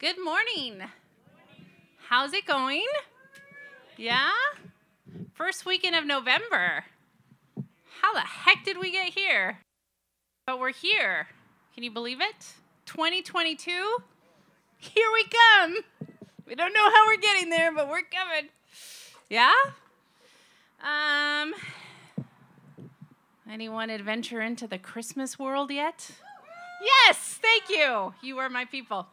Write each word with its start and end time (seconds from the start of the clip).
Good 0.00 0.16
morning. 0.22 0.82
How's 2.08 2.32
it 2.32 2.46
going? 2.46 2.84
Yeah? 3.96 4.32
First 5.34 5.64
weekend 5.64 5.94
of 5.94 6.04
November. 6.04 6.84
How 8.02 8.12
the 8.12 8.20
heck 8.20 8.64
did 8.64 8.76
we 8.78 8.90
get 8.90 9.14
here? 9.14 9.60
But 10.48 10.58
we're 10.58 10.72
here. 10.72 11.28
Can 11.74 11.84
you 11.84 11.92
believe 11.92 12.20
it? 12.20 12.54
2022? 12.86 13.70
Here 14.78 15.06
we 15.12 15.24
come. 15.24 15.76
We 16.44 16.56
don't 16.56 16.74
know 16.74 16.90
how 16.90 17.06
we're 17.06 17.20
getting 17.20 17.48
there, 17.48 17.72
but 17.72 17.88
we're 17.88 18.02
coming. 18.02 18.50
Yeah? 19.30 19.54
Um 20.82 21.54
anyone 23.48 23.90
adventure 23.90 24.40
into 24.40 24.66
the 24.66 24.78
Christmas 24.78 25.38
world 25.38 25.70
yet? 25.70 26.10
Yes, 26.82 27.38
thank 27.40 27.70
you. 27.70 28.12
You 28.22 28.38
are 28.38 28.50
my 28.50 28.64
people. 28.64 29.06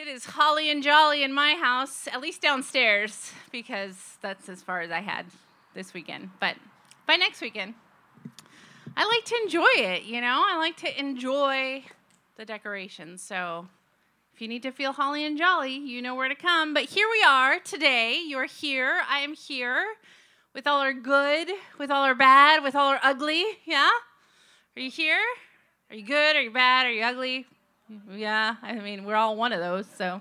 It 0.00 0.08
is 0.08 0.24
holly 0.24 0.70
and 0.70 0.82
jolly 0.82 1.22
in 1.22 1.30
my 1.30 1.56
house, 1.56 2.08
at 2.10 2.22
least 2.22 2.40
downstairs, 2.40 3.34
because 3.52 4.16
that's 4.22 4.48
as 4.48 4.62
far 4.62 4.80
as 4.80 4.90
I 4.90 5.00
had 5.00 5.26
this 5.74 5.92
weekend. 5.92 6.30
But 6.40 6.56
by 7.06 7.16
next 7.16 7.42
weekend, 7.42 7.74
I 8.96 9.04
like 9.04 9.26
to 9.26 9.36
enjoy 9.42 9.68
it, 9.76 10.04
you 10.04 10.22
know? 10.22 10.42
I 10.48 10.56
like 10.56 10.78
to 10.78 10.98
enjoy 10.98 11.84
the 12.36 12.46
decorations. 12.46 13.20
So 13.20 13.68
if 14.32 14.40
you 14.40 14.48
need 14.48 14.62
to 14.62 14.70
feel 14.70 14.92
holly 14.92 15.26
and 15.26 15.36
jolly, 15.36 15.74
you 15.74 16.00
know 16.00 16.14
where 16.14 16.30
to 16.30 16.34
come. 16.34 16.72
But 16.72 16.84
here 16.84 17.06
we 17.10 17.22
are 17.22 17.58
today. 17.60 18.22
You're 18.26 18.46
here. 18.46 19.02
I 19.06 19.18
am 19.18 19.34
here 19.34 19.84
with 20.54 20.66
all 20.66 20.80
our 20.80 20.94
good, 20.94 21.50
with 21.78 21.90
all 21.90 22.04
our 22.04 22.14
bad, 22.14 22.62
with 22.62 22.74
all 22.74 22.88
our 22.88 23.00
ugly. 23.02 23.44
Yeah? 23.66 23.90
Are 24.76 24.80
you 24.80 24.90
here? 24.90 25.20
Are 25.90 25.96
you 25.96 26.06
good? 26.06 26.36
Are 26.36 26.42
you 26.42 26.50
bad? 26.50 26.86
Are 26.86 26.90
you 26.90 27.02
ugly? 27.02 27.44
Yeah, 28.14 28.54
I 28.62 28.74
mean, 28.74 29.04
we're 29.04 29.16
all 29.16 29.36
one 29.36 29.52
of 29.52 29.58
those, 29.58 29.86
so. 29.98 30.20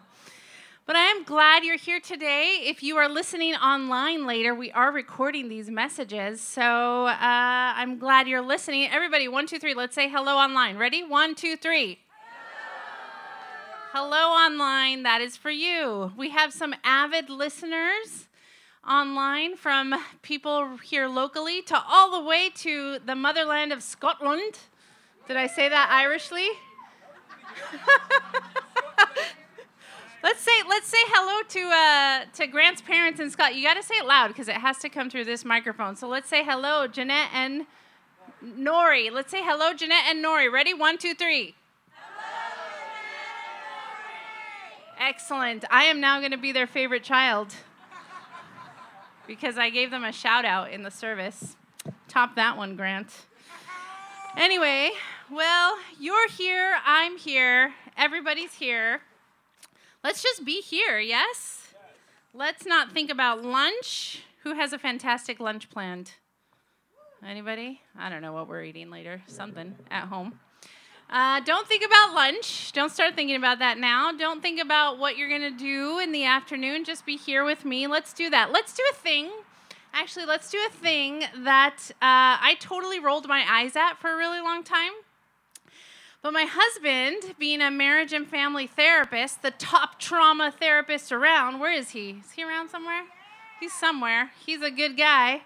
But 0.88 0.96
I 0.96 1.05
am 1.05 1.23
glad 1.23 1.64
you're 1.64 1.78
here 1.78 2.00
today. 2.00 2.64
If 2.64 2.81
you 2.81 2.98
are 2.98 3.08
listening 3.08 3.53
online 3.53 4.25
later, 4.25 4.56
we 4.56 4.72
are 4.72 4.92
recording 4.92 5.50
these 5.50 5.70
messages. 5.70 6.42
So 6.42 7.06
uh, 7.06 7.14
I'm 7.20 8.00
glad 8.00 8.28
you're 8.28 8.42
listening. 8.42 8.90
Everybody, 8.92 9.28
one, 9.28 9.45
two, 9.45 9.59
three, 9.59 9.75
let's 9.75 9.94
say 9.94 10.09
hello 10.09 10.38
online. 10.38 10.78
Ready? 10.78 11.03
One, 11.03 11.36
two, 11.36 11.56
three. 11.56 12.00
Hello, 13.94 14.17
hello 14.17 14.34
online. 14.34 15.03
That 15.03 15.22
is 15.22 15.38
for 15.38 15.52
you. 15.52 16.12
We 16.17 16.31
have 16.31 16.52
some 16.52 16.73
avid 16.84 17.30
listeners 17.30 18.28
online 18.88 19.58
from 19.58 19.94
people 20.23 20.78
here 20.78 21.08
locally 21.08 21.62
to 21.64 21.80
all 21.88 22.20
the 22.20 22.28
way 22.28 22.50
to 22.56 22.97
the 23.06 23.14
motherland 23.14 23.72
of 23.72 23.84
Scotland. 23.84 24.58
Did 25.28 25.38
I 25.38 25.45
say 25.45 25.70
that 25.70 25.90
Irishly? 25.92 26.47
let's 30.23 30.42
say 30.42 30.52
let's 30.67 30.88
say 30.88 30.97
hello 31.08 31.44
to 31.47 31.69
uh, 31.69 32.25
to 32.33 32.47
Grant's 32.47 32.81
parents 32.81 33.19
and 33.19 33.31
Scott. 33.31 33.56
You 33.56 33.64
got 33.64 33.75
to 33.75 33.83
say 33.83 33.95
it 33.95 34.06
loud 34.06 34.30
because 34.30 34.47
it 34.47 34.58
has 34.58 34.78
to 34.80 34.89
come 34.89 35.09
through 35.09 35.25
this 35.25 35.45
microphone. 35.45 35.95
So 35.95 36.08
let's 36.08 36.30
say 36.30 36.44
hello, 36.44 36.88
Jeanette 36.88 37.30
and 37.33 37.66
Nori. 38.44 39.11
Let's 39.11 39.31
say 39.31 39.41
hello, 39.44 39.73
Jeanette 39.73 40.06
and 40.08 40.23
Nori. 40.23 40.52
Ready? 40.52 40.73
One, 40.73 40.97
two, 40.97 41.14
three. 41.14 41.56
Excellent. 45.00 45.63
I 45.72 45.86
am 45.86 46.02
now 46.02 46.19
going 46.19 46.31
to 46.31 46.38
be 46.38 46.52
their 46.52 46.67
favorite 46.67 47.03
child 47.03 47.56
because 49.25 49.58
I 49.58 49.69
gave 49.69 49.91
them 49.91 50.03
a 50.03 50.11
shout 50.11 50.44
out 50.44 50.72
in 50.72 50.84
the 50.84 50.91
service. 50.91 51.56
Top 52.09 52.36
that 52.36 52.58
one, 52.58 52.75
Grant. 52.75 53.08
Anyway, 54.36 54.91
well, 55.31 55.77
you're 55.99 56.30
here, 56.30 56.75
I'm 56.85 57.17
here, 57.17 57.73
everybody's 57.97 58.53
here. 58.55 59.02
Let's 60.03 60.23
just 60.23 60.45
be 60.45 60.61
here, 60.61 60.99
yes? 60.99 61.73
Let's 62.33 62.66
not 62.66 62.91
think 62.91 63.09
about 63.09 63.44
lunch. 63.44 64.23
Who 64.44 64.53
has 64.53 64.73
a 64.73 64.80
fantastic 64.80 65.39
lunch 65.39 65.69
planned? 65.69 66.13
Anybody? 67.25 67.81
I 67.97 68.09
don't 68.09 68.22
know 68.22 68.34
what 68.34 68.47
we're 68.47 68.63
eating 68.63 68.89
later. 68.89 69.22
Something 69.28 69.75
at 69.91 70.06
home. 70.06 70.39
Uh, 71.09 71.41
don't 71.41 71.68
think 71.68 71.84
about 71.84 72.13
lunch. 72.13 72.72
Don't 72.72 72.91
start 72.91 73.16
thinking 73.16 73.35
about 73.35 73.59
that 73.59 73.78
now. 73.78 74.12
Don't 74.12 74.41
think 74.41 74.62
about 74.62 75.00
what 75.00 75.18
you're 75.18 75.28
going 75.28 75.41
to 75.41 75.57
do 75.57 76.00
in 76.00 76.12
the 76.12 76.25
afternoon. 76.25 76.85
Just 76.85 77.06
be 77.06 77.18
here 77.18 77.44
with 77.44 77.66
me. 77.66 77.88
Let's 77.88 78.13
do 78.13 78.29
that. 78.29 78.51
Let's 78.51 78.73
do 78.73 78.84
a 78.91 78.95
thing 78.95 79.29
Actually, 79.94 80.25
let's 80.25 80.51
do 80.51 80.59
a 80.68 80.72
thing 80.72 81.23
that 81.44 81.78
uh, 81.94 82.38
I 82.41 82.57
totally 82.59 83.00
rolled 83.00 83.28
my 83.28 83.44
eyes 83.47 83.75
at 83.75 83.95
for 83.95 84.12
a 84.12 84.18
really 84.18 84.39
long 84.39 84.63
time. 84.63 84.91
But 86.22 86.34
my 86.34 86.46
husband, 86.47 87.35
being 87.40 87.62
a 87.62 87.72
marriage 87.72 88.12
and 88.12 88.28
family 88.28 88.68
therapist, 88.68 89.41
the 89.41 89.52
top 89.52 90.00
trauma 90.00 90.52
therapist 90.52 91.12
around, 91.12 91.59
where 91.59 91.72
is 91.72 91.91
he? 91.91 92.22
Is 92.25 92.31
he 92.31 92.44
around 92.44 92.69
somewhere? 92.69 93.03
He's 93.59 93.74
somewhere. 93.74 94.31
He's 94.46 94.62
a 94.62 94.72
good 94.72 94.97
guy. 94.97 95.44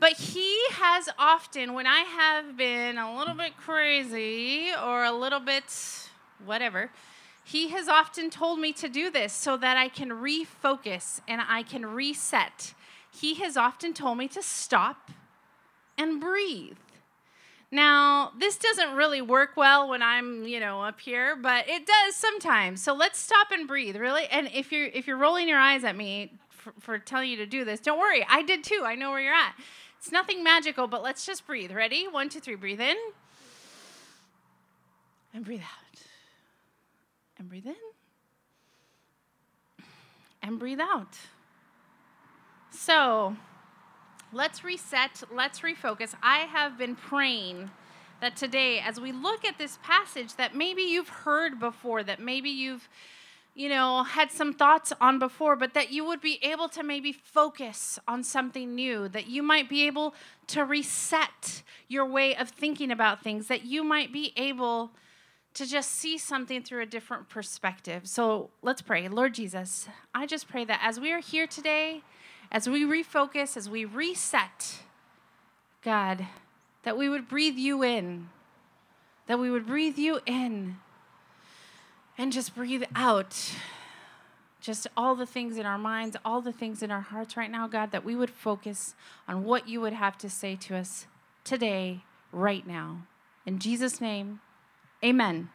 But 0.00 0.12
he 0.12 0.58
has 0.72 1.08
often, 1.18 1.74
when 1.74 1.86
I 1.86 2.00
have 2.00 2.56
been 2.56 2.96
a 2.96 3.16
little 3.18 3.34
bit 3.34 3.56
crazy 3.56 4.70
or 4.72 5.04
a 5.04 5.12
little 5.12 5.40
bit 5.40 5.64
whatever, 6.44 6.90
he 7.44 7.68
has 7.68 7.88
often 7.88 8.30
told 8.30 8.60
me 8.60 8.72
to 8.74 8.88
do 8.88 9.10
this 9.10 9.32
so 9.32 9.56
that 9.56 9.76
I 9.76 9.88
can 9.88 10.10
refocus 10.10 11.20
and 11.26 11.42
I 11.46 11.62
can 11.62 11.84
reset 11.84 12.74
he 13.20 13.34
has 13.34 13.56
often 13.56 13.94
told 13.94 14.18
me 14.18 14.28
to 14.28 14.42
stop 14.42 15.10
and 15.96 16.20
breathe. 16.20 16.76
Now, 17.70 18.32
this 18.38 18.56
doesn't 18.56 18.94
really 18.94 19.20
work 19.20 19.56
well 19.56 19.88
when 19.90 20.02
I'm, 20.02 20.46
you 20.46 20.58
know, 20.58 20.82
up 20.82 21.00
here, 21.00 21.36
but 21.36 21.68
it 21.68 21.86
does 21.86 22.16
sometimes. 22.16 22.82
So 22.82 22.94
let's 22.94 23.18
stop 23.18 23.50
and 23.50 23.68
breathe, 23.68 23.96
really. 23.96 24.26
And 24.30 24.48
if 24.54 24.72
you're 24.72 24.86
if 24.86 25.06
you're 25.06 25.18
rolling 25.18 25.48
your 25.48 25.58
eyes 25.58 25.84
at 25.84 25.94
me 25.94 26.32
for, 26.48 26.72
for 26.80 26.98
telling 26.98 27.30
you 27.30 27.36
to 27.36 27.46
do 27.46 27.64
this, 27.64 27.80
don't 27.80 27.98
worry. 27.98 28.26
I 28.28 28.42
did 28.42 28.64
too. 28.64 28.82
I 28.84 28.94
know 28.94 29.10
where 29.10 29.20
you're 29.20 29.34
at. 29.34 29.54
It's 29.98 30.10
nothing 30.10 30.42
magical, 30.42 30.86
but 30.86 31.02
let's 31.02 31.26
just 31.26 31.46
breathe. 31.46 31.72
Ready? 31.72 32.06
One, 32.08 32.28
two, 32.30 32.40
three. 32.40 32.54
Breathe 32.54 32.80
in 32.80 32.96
and 35.34 35.44
breathe 35.44 35.60
out. 35.60 36.00
And 37.38 37.48
breathe 37.48 37.66
in 37.66 37.74
and 40.42 40.58
breathe 40.58 40.80
out. 40.80 41.18
So 42.70 43.36
let's 44.32 44.64
reset, 44.64 45.22
let's 45.32 45.60
refocus. 45.60 46.14
I 46.22 46.38
have 46.40 46.78
been 46.78 46.96
praying 46.96 47.70
that 48.20 48.36
today, 48.36 48.80
as 48.80 49.00
we 49.00 49.12
look 49.12 49.44
at 49.44 49.58
this 49.58 49.78
passage 49.82 50.34
that 50.36 50.54
maybe 50.54 50.82
you've 50.82 51.08
heard 51.08 51.60
before, 51.60 52.02
that 52.02 52.20
maybe 52.20 52.50
you've 52.50 52.88
you 53.58 53.68
know, 53.68 54.04
had 54.04 54.30
some 54.30 54.52
thoughts 54.52 54.92
on 55.00 55.18
before, 55.18 55.56
but 55.56 55.74
that 55.74 55.90
you 55.90 56.04
would 56.04 56.20
be 56.20 56.38
able 56.42 56.68
to 56.68 56.84
maybe 56.84 57.12
focus 57.12 57.98
on 58.06 58.22
something 58.22 58.72
new, 58.72 59.08
that 59.08 59.26
you 59.26 59.42
might 59.42 59.68
be 59.68 59.84
able 59.84 60.14
to 60.46 60.64
reset 60.64 61.64
your 61.88 62.06
way 62.06 62.36
of 62.36 62.50
thinking 62.50 62.92
about 62.92 63.20
things, 63.20 63.48
that 63.48 63.64
you 63.64 63.82
might 63.82 64.12
be 64.12 64.32
able 64.36 64.92
to 65.54 65.66
just 65.66 65.90
see 65.90 66.16
something 66.16 66.62
through 66.62 66.82
a 66.82 66.86
different 66.86 67.28
perspective. 67.28 68.06
So 68.06 68.50
let's 68.62 68.80
pray. 68.80 69.08
Lord 69.08 69.34
Jesus, 69.34 69.88
I 70.14 70.24
just 70.24 70.46
pray 70.46 70.64
that 70.64 70.78
as 70.80 71.00
we 71.00 71.10
are 71.10 71.20
here 71.20 71.48
today, 71.48 72.02
as 72.50 72.68
we 72.68 72.84
refocus, 72.84 73.56
as 73.56 73.68
we 73.68 73.84
reset, 73.84 74.80
God, 75.82 76.26
that 76.82 76.96
we 76.96 77.08
would 77.08 77.28
breathe 77.28 77.56
you 77.56 77.82
in, 77.82 78.28
that 79.26 79.38
we 79.38 79.50
would 79.50 79.66
breathe 79.66 79.98
you 79.98 80.20
in 80.26 80.76
and 82.16 82.32
just 82.32 82.54
breathe 82.54 82.84
out. 82.94 83.52
Just 84.60 84.88
all 84.96 85.14
the 85.14 85.26
things 85.26 85.56
in 85.56 85.66
our 85.66 85.78
minds, 85.78 86.16
all 86.24 86.40
the 86.40 86.52
things 86.52 86.82
in 86.82 86.90
our 86.90 87.00
hearts 87.00 87.36
right 87.36 87.50
now, 87.50 87.68
God, 87.68 87.92
that 87.92 88.04
we 88.04 88.16
would 88.16 88.30
focus 88.30 88.94
on 89.28 89.44
what 89.44 89.68
you 89.68 89.80
would 89.80 89.92
have 89.92 90.18
to 90.18 90.28
say 90.28 90.56
to 90.56 90.76
us 90.76 91.06
today, 91.44 92.02
right 92.32 92.66
now. 92.66 93.06
In 93.46 93.58
Jesus' 93.58 94.00
name, 94.00 94.40
amen. 95.02 95.48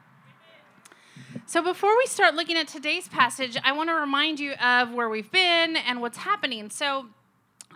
So, 1.46 1.62
before 1.64 1.98
we 1.98 2.06
start 2.06 2.36
looking 2.36 2.58
at 2.58 2.68
today's 2.68 3.08
passage, 3.08 3.58
I 3.64 3.72
want 3.72 3.90
to 3.90 3.96
remind 3.96 4.40
you 4.40 4.54
of 4.54 4.92
where 4.92 5.10
we've 5.10 5.32
been 5.32 5.76
and 5.76 6.00
what's 6.00 6.18
happening. 6.18 6.70
So, 6.70 7.08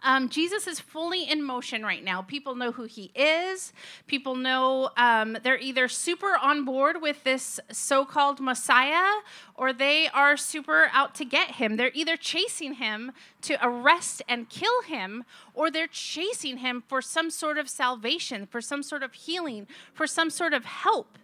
um, 0.04 0.30
Jesus 0.30 0.68
is 0.68 0.80
fully 0.80 1.24
in 1.30 1.44
motion 1.44 1.83
right 1.83 2.04
now. 2.04 2.21
People 2.21 2.56
know 2.56 2.71
who 2.71 2.83
he 2.83 3.12
is. 3.15 3.74
People 4.06 4.36
know 4.36 4.92
um, 4.95 5.38
they're 5.44 5.57
either 5.57 5.88
super 5.88 6.38
on 6.42 6.65
board 6.65 7.01
with 7.01 7.24
this 7.24 7.59
so 7.71 8.06
called 8.06 8.39
Messiah 8.39 9.21
or 9.56 9.74
they 9.74 10.07
are 10.10 10.38
super 10.38 10.89
out 10.94 11.15
to 11.15 11.25
get 11.25 11.56
him. 11.56 11.77
They're 11.77 11.92
either 11.94 12.15
chasing 12.15 12.74
him 12.74 13.12
to 13.42 13.57
arrest 13.62 14.21
and 14.30 14.50
kill 14.50 14.83
him 14.83 15.24
or 15.53 15.71
they're 15.71 15.88
chasing 15.88 16.57
him 16.57 16.83
for 16.88 17.01
some 17.01 17.31
sort 17.31 17.57
of 17.57 17.68
salvation, 17.68 18.45
for 18.45 18.62
some 18.62 18.83
sort 18.83 19.03
of 19.03 19.13
healing, 19.13 19.68
for 19.94 20.06
some 20.06 20.30
sort 20.30 20.53
of 20.53 20.65
help. 20.65 21.18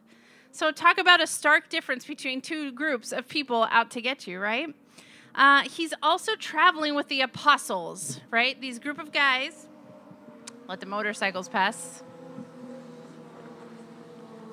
So, 0.55 0.71
talk 0.71 0.99
about 0.99 1.19
a 1.19 1.25
stark 1.25 1.67
difference 1.69 2.05
between 2.05 2.39
two 2.39 2.71
groups 2.71 3.11
of 3.11 3.27
people 3.27 3.67
out 3.71 3.89
to 3.89 4.01
get 4.01 4.27
you, 4.27 4.39
right? 4.39 4.67
Uh, 5.33 5.63
he's 5.63 5.95
also 6.03 6.35
traveling 6.35 6.93
with 6.93 7.07
the 7.07 7.21
apostles, 7.21 8.21
right? 8.29 8.61
These 8.61 8.77
group 8.77 8.99
of 8.99 9.11
guys. 9.11 9.67
Let 10.67 10.79
the 10.79 10.85
motorcycles 10.85 11.49
pass. 11.49 12.03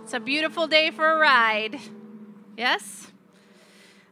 It's 0.02 0.14
a 0.14 0.20
beautiful 0.20 0.66
day 0.66 0.90
for 0.90 1.06
a 1.06 1.18
ride. 1.18 1.78
Yes? 2.56 3.12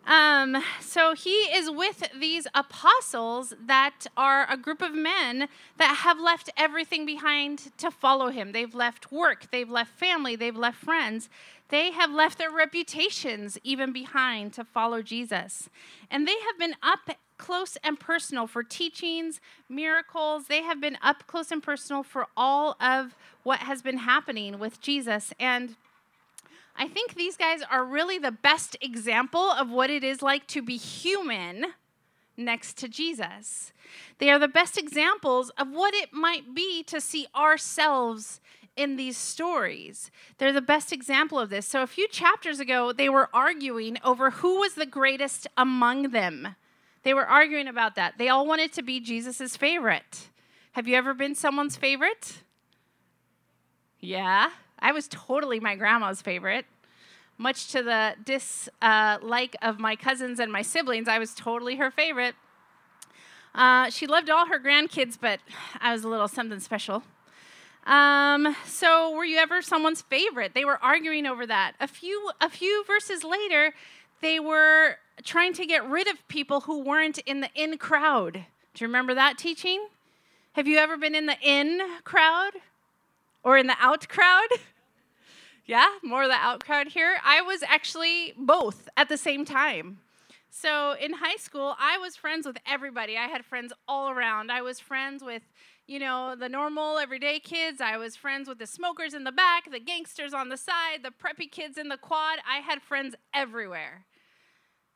Um, 0.08 0.62
so 0.80 1.14
he 1.14 1.30
is 1.30 1.70
with 1.70 2.08
these 2.18 2.46
apostles 2.54 3.52
that 3.66 4.06
are 4.16 4.50
a 4.50 4.56
group 4.56 4.80
of 4.80 4.94
men 4.94 5.48
that 5.76 5.96
have 5.96 6.18
left 6.18 6.48
everything 6.56 7.04
behind 7.04 7.76
to 7.76 7.90
follow 7.90 8.30
him. 8.30 8.52
They've 8.52 8.74
left 8.74 9.12
work, 9.12 9.50
they've 9.50 9.68
left 9.68 9.98
family, 9.98 10.34
they've 10.34 10.56
left 10.56 10.78
friends. 10.82 11.28
They 11.68 11.92
have 11.92 12.10
left 12.10 12.38
their 12.38 12.50
reputations 12.50 13.58
even 13.62 13.92
behind 13.92 14.52
to 14.54 14.64
follow 14.64 15.02
Jesus. 15.02 15.68
And 16.10 16.26
they 16.26 16.38
have 16.46 16.58
been 16.58 16.74
up 16.82 17.10
close 17.36 17.76
and 17.84 18.00
personal 18.00 18.46
for 18.46 18.62
teachings, 18.62 19.40
miracles. 19.68 20.46
They 20.46 20.62
have 20.62 20.80
been 20.80 20.98
up 21.02 21.26
close 21.26 21.50
and 21.50 21.62
personal 21.62 22.02
for 22.02 22.26
all 22.36 22.76
of 22.80 23.14
what 23.42 23.60
has 23.60 23.82
been 23.82 23.98
happening 23.98 24.58
with 24.58 24.80
Jesus. 24.80 25.32
And 25.38 25.76
I 26.76 26.88
think 26.88 27.14
these 27.14 27.36
guys 27.36 27.60
are 27.70 27.84
really 27.84 28.18
the 28.18 28.32
best 28.32 28.76
example 28.80 29.50
of 29.50 29.70
what 29.70 29.90
it 29.90 30.04
is 30.04 30.22
like 30.22 30.46
to 30.48 30.62
be 30.62 30.76
human 30.76 31.66
next 32.36 32.78
to 32.78 32.88
Jesus. 32.88 33.72
They 34.18 34.30
are 34.30 34.38
the 34.38 34.48
best 34.48 34.78
examples 34.78 35.50
of 35.58 35.70
what 35.70 35.94
it 35.94 36.12
might 36.12 36.54
be 36.54 36.82
to 36.84 37.00
see 37.00 37.26
ourselves 37.34 38.40
in 38.78 38.96
these 38.96 39.16
stories. 39.16 40.10
They're 40.38 40.52
the 40.52 40.60
best 40.60 40.92
example 40.92 41.38
of 41.38 41.50
this. 41.50 41.66
So, 41.66 41.82
a 41.82 41.86
few 41.86 42.08
chapters 42.08 42.60
ago, 42.60 42.92
they 42.92 43.08
were 43.08 43.28
arguing 43.34 43.98
over 44.04 44.30
who 44.30 44.60
was 44.60 44.74
the 44.74 44.86
greatest 44.86 45.46
among 45.56 46.10
them. 46.10 46.54
They 47.02 47.12
were 47.12 47.26
arguing 47.26 47.68
about 47.68 47.96
that. 47.96 48.14
They 48.18 48.28
all 48.28 48.46
wanted 48.46 48.72
to 48.74 48.82
be 48.82 49.00
Jesus' 49.00 49.56
favorite. 49.56 50.28
Have 50.72 50.86
you 50.86 50.94
ever 50.94 51.14
been 51.14 51.34
someone's 51.34 51.76
favorite? 51.76 52.42
Yeah. 54.00 54.50
I 54.78 54.92
was 54.92 55.08
totally 55.08 55.58
my 55.58 55.74
grandma's 55.74 56.22
favorite. 56.22 56.66
Much 57.36 57.70
to 57.72 57.82
the 57.82 58.14
dislike 58.24 59.56
of 59.62 59.78
my 59.78 59.96
cousins 59.96 60.38
and 60.38 60.52
my 60.52 60.62
siblings, 60.62 61.08
I 61.08 61.18
was 61.18 61.34
totally 61.34 61.76
her 61.76 61.90
favorite. 61.90 62.34
Uh, 63.54 63.90
she 63.90 64.06
loved 64.06 64.30
all 64.30 64.46
her 64.46 64.60
grandkids, 64.60 65.18
but 65.20 65.40
I 65.80 65.92
was 65.92 66.04
a 66.04 66.08
little 66.08 66.28
something 66.28 66.60
special. 66.60 67.02
Um, 67.86 68.54
so, 68.66 69.12
were 69.12 69.24
you 69.24 69.38
ever 69.38 69.62
someone's 69.62 70.02
favorite? 70.02 70.52
They 70.54 70.64
were 70.64 70.82
arguing 70.82 71.26
over 71.26 71.46
that. 71.46 71.72
A 71.80 71.88
few, 71.88 72.30
a 72.40 72.50
few 72.50 72.84
verses 72.86 73.24
later, 73.24 73.72
they 74.20 74.38
were 74.38 74.96
trying 75.24 75.52
to 75.54 75.66
get 75.66 75.88
rid 75.88 76.06
of 76.06 76.26
people 76.28 76.60
who 76.62 76.80
weren't 76.80 77.18
in 77.18 77.40
the 77.40 77.50
in 77.54 77.78
crowd. 77.78 78.44
Do 78.74 78.84
you 78.84 78.86
remember 78.86 79.14
that 79.14 79.38
teaching? 79.38 79.88
Have 80.52 80.66
you 80.66 80.78
ever 80.78 80.96
been 80.96 81.14
in 81.14 81.26
the 81.26 81.36
in 81.42 81.80
crowd 82.04 82.52
or 83.42 83.56
in 83.56 83.66
the 83.66 83.76
out 83.80 84.08
crowd? 84.08 84.48
Yeah, 85.66 85.86
more 86.02 86.22
of 86.22 86.30
the 86.30 86.34
out 86.34 86.64
crowd 86.64 86.88
here. 86.88 87.18
I 87.22 87.42
was 87.42 87.62
actually 87.62 88.32
both 88.38 88.88
at 88.96 89.10
the 89.10 89.18
same 89.18 89.44
time. 89.44 89.98
So 90.50 90.94
in 91.00 91.12
high 91.14 91.36
school, 91.36 91.74
I 91.78 91.98
was 91.98 92.16
friends 92.16 92.46
with 92.46 92.56
everybody. 92.66 93.16
I 93.16 93.26
had 93.26 93.44
friends 93.44 93.72
all 93.86 94.10
around. 94.10 94.50
I 94.50 94.62
was 94.62 94.80
friends 94.80 95.22
with, 95.22 95.42
you 95.86 95.98
know, 95.98 96.34
the 96.34 96.48
normal 96.48 96.98
everyday 96.98 97.38
kids. 97.38 97.80
I 97.80 97.96
was 97.96 98.16
friends 98.16 98.48
with 98.48 98.58
the 98.58 98.66
smokers 98.66 99.14
in 99.14 99.24
the 99.24 99.32
back, 99.32 99.70
the 99.70 99.80
gangsters 99.80 100.32
on 100.32 100.48
the 100.48 100.56
side, 100.56 101.02
the 101.02 101.10
preppy 101.10 101.50
kids 101.50 101.76
in 101.76 101.88
the 101.88 101.98
quad. 101.98 102.38
I 102.48 102.58
had 102.58 102.82
friends 102.82 103.14
everywhere. 103.34 104.06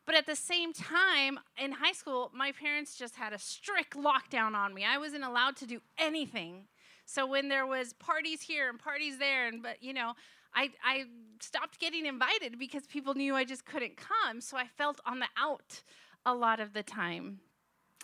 But 0.04 0.16
at 0.16 0.26
the 0.26 0.34
same 0.34 0.72
time, 0.72 1.38
in 1.56 1.72
high 1.72 1.92
school, 1.92 2.32
my 2.34 2.52
parents 2.52 2.96
just 2.96 3.14
had 3.14 3.32
a 3.32 3.38
strict 3.38 3.94
lockdown 3.94 4.54
on 4.54 4.74
me. 4.74 4.84
I 4.84 4.98
wasn't 4.98 5.24
allowed 5.24 5.56
to 5.56 5.66
do 5.66 5.80
anything. 5.96 6.64
So 7.04 7.26
when 7.26 7.48
there 7.48 7.66
was 7.66 7.92
parties 7.92 8.42
here 8.42 8.68
and 8.68 8.78
parties 8.78 9.18
there 9.18 9.46
and 9.46 9.62
but 9.62 9.82
you 9.82 9.92
know, 9.92 10.14
I, 10.54 10.70
I 10.84 11.04
stopped 11.40 11.78
getting 11.78 12.06
invited 12.06 12.58
because 12.58 12.86
people 12.86 13.14
knew 13.14 13.34
I 13.34 13.44
just 13.44 13.64
couldn't 13.64 13.96
come. 13.96 14.40
So 14.40 14.56
I 14.56 14.66
felt 14.66 15.00
on 15.06 15.18
the 15.18 15.26
out 15.36 15.82
a 16.24 16.34
lot 16.34 16.60
of 16.60 16.72
the 16.72 16.82
time. 16.82 17.40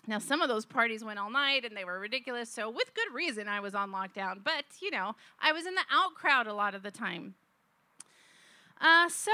Now, 0.07 0.17
some 0.17 0.41
of 0.41 0.47
those 0.47 0.65
parties 0.65 1.03
went 1.03 1.19
all 1.19 1.29
night 1.29 1.65
and 1.65 1.75
they 1.75 1.83
were 1.83 1.99
ridiculous. 1.99 2.49
So, 2.49 2.69
with 2.69 2.93
good 2.93 3.13
reason, 3.13 3.47
I 3.47 3.59
was 3.59 3.75
on 3.75 3.91
lockdown. 3.91 4.43
But, 4.43 4.65
you 4.81 4.91
know, 4.91 5.15
I 5.39 5.51
was 5.51 5.65
in 5.65 5.75
the 5.75 5.83
out 5.91 6.15
crowd 6.15 6.47
a 6.47 6.53
lot 6.53 6.73
of 6.73 6.83
the 6.83 6.91
time. 6.91 7.35
Uh, 8.79 9.09
so, 9.09 9.31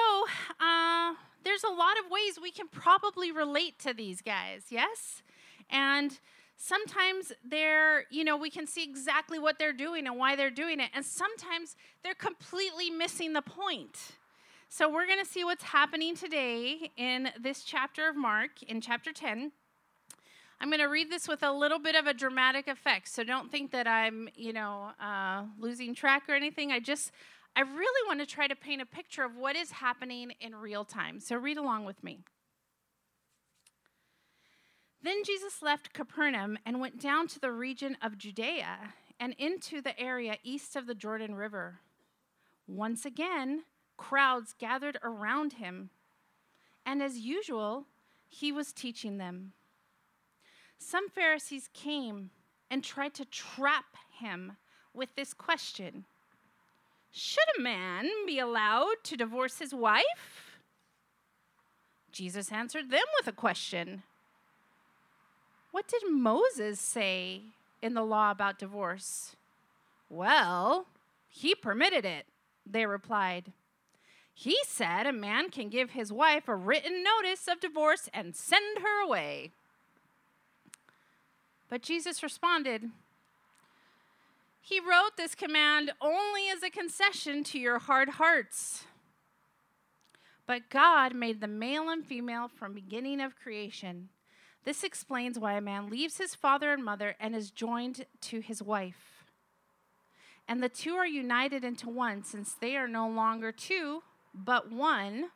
uh, 0.60 1.14
there's 1.44 1.64
a 1.64 1.72
lot 1.72 1.98
of 2.04 2.10
ways 2.10 2.40
we 2.42 2.52
can 2.52 2.68
probably 2.68 3.32
relate 3.32 3.78
to 3.80 3.94
these 3.94 4.22
guys, 4.22 4.66
yes? 4.70 5.22
And 5.70 6.20
sometimes 6.58 7.32
they're, 7.44 8.06
you 8.10 8.24
know, 8.24 8.38
we 8.38 8.50
can 8.50 8.68
see 8.68 8.84
exactly 8.84 9.40
what 9.40 9.60
they're 9.60 9.74
doing 9.74 10.08
and 10.08 10.18
why 10.18 10.36
they're 10.36 10.50
doing 10.50 10.80
it. 10.80 10.90
And 10.94 11.06
sometimes 11.06 11.76
they're 12.04 12.14
completely 12.14 12.90
missing 12.90 13.34
the 13.34 13.42
point. 13.42 13.98
So 14.70 14.90
we're 14.90 15.08
going 15.08 15.24
to 15.24 15.30
see 15.30 15.44
what's 15.44 15.64
happening 15.64 16.16
today 16.16 16.92
in 16.98 17.30
this 17.40 17.64
chapter 17.64 18.10
of 18.10 18.16
Mark, 18.16 18.64
in 18.64 18.82
chapter 18.82 19.14
10. 19.14 19.52
I'm 20.60 20.70
going 20.70 20.80
to 20.80 20.88
read 20.88 21.12
this 21.12 21.28
with 21.28 21.44
a 21.44 21.52
little 21.52 21.80
bit 21.80 21.96
of 21.96 22.08
a 22.08 22.14
dramatic 22.14 22.68
effect. 22.68 23.10
So 23.10 23.24
don't 23.24 23.52
think 23.52 23.72
that 23.72 23.88
I'm, 23.88 24.30
you 24.36 24.54
know, 24.54 24.92
uh, 25.02 25.44
losing 25.60 25.94
track 25.94 26.24
or 26.30 26.34
anything. 26.34 26.72
I 26.72 26.80
just, 26.80 27.12
I 27.56 27.62
really 27.62 28.08
want 28.08 28.20
to 28.22 28.26
try 28.26 28.48
to 28.48 28.56
paint 28.56 28.82
a 28.82 28.86
picture 28.86 29.24
of 29.24 29.36
what 29.36 29.56
is 29.56 29.72
happening 29.72 30.32
in 30.40 30.56
real 30.56 30.86
time. 30.86 31.20
So 31.20 31.36
read 31.36 31.58
along 31.58 31.86
with 31.86 32.04
me. 32.04 32.20
Then 35.06 35.24
Jesus 35.24 35.62
left 35.62 35.94
Capernaum 35.94 36.58
and 36.66 36.80
went 36.80 37.00
down 37.00 37.28
to 37.28 37.40
the 37.40 37.52
region 37.52 37.96
of 38.02 38.18
Judea 38.18 38.96
and 39.20 39.36
into 39.38 39.80
the 39.80 39.98
area 40.00 40.38
east 40.44 40.76
of 40.76 40.88
the 40.88 40.96
Jordan 40.96 41.36
River. 41.36 41.82
Once 42.66 43.06
again, 43.06 43.66
crowds 43.98 44.56
gathered 44.58 44.98
around 45.04 45.54
him, 45.54 45.92
and 46.88 47.04
as 47.04 47.20
usual, 47.20 47.86
he 48.28 48.52
was 48.52 48.74
teaching 48.74 49.20
them. 49.20 49.54
Some 50.80 51.08
Pharisees 51.08 51.70
came 51.72 52.32
and 52.72 52.84
tried 52.84 53.14
to 53.14 53.26
trap 53.26 53.98
him 54.20 54.54
with 54.92 55.14
this 55.16 55.36
question 55.36 56.06
Should 57.12 57.46
a 57.60 57.62
man 57.62 58.10
be 58.26 58.40
allowed 58.40 58.96
to 59.04 59.16
divorce 59.16 59.60
his 59.60 59.72
wife? 59.72 60.58
Jesus 62.12 62.52
answered 62.52 62.90
them 62.90 63.06
with 63.20 63.28
a 63.28 63.32
question. 63.32 64.02
What 65.76 65.90
did 65.90 66.10
Moses 66.10 66.80
say 66.80 67.42
in 67.82 67.96
the 67.96 68.06
law 68.06 68.32
about 68.32 68.58
divorce? 68.58 69.36
Well, 70.10 70.88
he 71.28 71.54
permitted 71.54 72.06
it, 72.06 72.28
they 72.66 72.86
replied. 72.86 73.52
He 74.34 74.58
said 74.66 75.06
a 75.06 75.12
man 75.12 75.50
can 75.50 75.68
give 75.68 75.90
his 75.90 76.14
wife 76.14 76.48
a 76.48 76.56
written 76.56 77.04
notice 77.04 77.50
of 77.50 77.60
divorce 77.60 78.10
and 78.14 78.38
send 78.38 78.80
her 78.80 79.04
away. 79.04 79.52
But 81.68 81.82
Jesus 81.82 82.24
responded, 82.24 82.92
He 84.62 84.80
wrote 84.80 85.18
this 85.18 85.36
command 85.36 85.92
only 86.00 86.48
as 86.48 86.64
a 86.64 86.70
concession 86.70 87.44
to 87.44 87.60
your 87.60 87.80
hard 87.80 88.12
hearts. 88.12 88.86
But 90.48 90.70
God 90.70 91.14
made 91.14 91.42
the 91.42 91.50
male 91.50 91.90
and 91.90 92.06
female 92.06 92.48
from 92.48 92.74
beginning 92.74 93.20
of 93.20 93.36
creation. 93.36 94.08
This 94.66 94.84
explains 94.84 95.38
why 95.38 95.54
a 95.54 95.62
man 95.62 95.90
leaves 95.90 96.18
his 96.18 96.34
father 96.34 96.74
and 96.74 96.84
mother 96.84 97.16
and 97.20 97.36
is 97.36 97.52
joined 97.52 98.06
to 98.22 98.40
his 98.40 98.64
wife. 98.64 99.24
And 100.48 100.62
the 100.62 100.70
two 100.70 100.96
are 100.96 101.08
united 101.08 101.64
into 101.64 101.88
one, 101.88 102.24
since 102.24 102.54
they 102.54 102.76
are 102.76 102.88
no 102.88 103.08
longer 103.08 103.52
two, 103.52 104.02
but 104.34 104.72
one. 104.72 105.30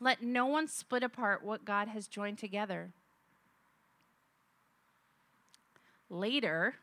Let 0.00 0.22
no 0.22 0.46
one 0.46 0.68
split 0.68 1.02
apart 1.02 1.42
what 1.42 1.64
God 1.64 1.88
has 1.88 2.06
joined 2.06 2.38
together. 2.38 2.92
Later, 6.10 6.74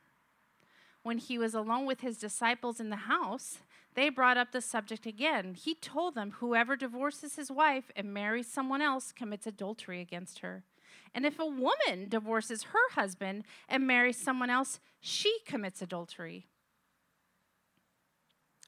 when 1.03 1.19
he 1.19 1.37
was 1.37 1.53
alone 1.53 1.85
with 1.85 2.01
his 2.01 2.17
disciples 2.17 2.79
in 2.79 2.89
the 2.89 2.95
house, 2.95 3.59
they 3.93 4.09
brought 4.09 4.37
up 4.37 4.51
the 4.51 4.61
subject 4.61 5.05
again. 5.05 5.53
He 5.53 5.75
told 5.75 6.15
them, 6.15 6.35
Whoever 6.39 6.75
divorces 6.75 7.35
his 7.35 7.51
wife 7.51 7.91
and 7.95 8.13
marries 8.13 8.47
someone 8.47 8.81
else 8.81 9.11
commits 9.11 9.45
adultery 9.45 10.01
against 10.01 10.39
her. 10.39 10.63
And 11.13 11.25
if 11.25 11.39
a 11.39 11.45
woman 11.45 12.07
divorces 12.07 12.63
her 12.63 12.91
husband 12.91 13.43
and 13.67 13.87
marries 13.87 14.17
someone 14.17 14.49
else, 14.49 14.79
she 14.99 15.39
commits 15.45 15.81
adultery. 15.81 16.47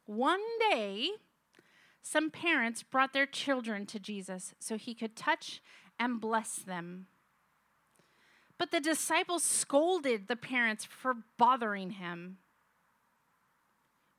One 0.05 0.41
day, 0.71 1.12
some 2.01 2.29
parents 2.29 2.83
brought 2.83 3.13
their 3.13 3.25
children 3.25 3.86
to 3.88 4.00
Jesus 4.00 4.53
so 4.60 4.77
he 4.77 4.93
could 4.93 5.15
touch 5.15 5.62
and 6.00 6.19
bless 6.19 6.55
them. 6.55 7.07
But 8.57 8.71
the 8.71 8.79
disciples 8.79 9.43
scolded 9.43 10.27
the 10.27 10.36
parents 10.36 10.86
for 10.86 11.15
bothering 11.38 11.91
him. 11.91 12.38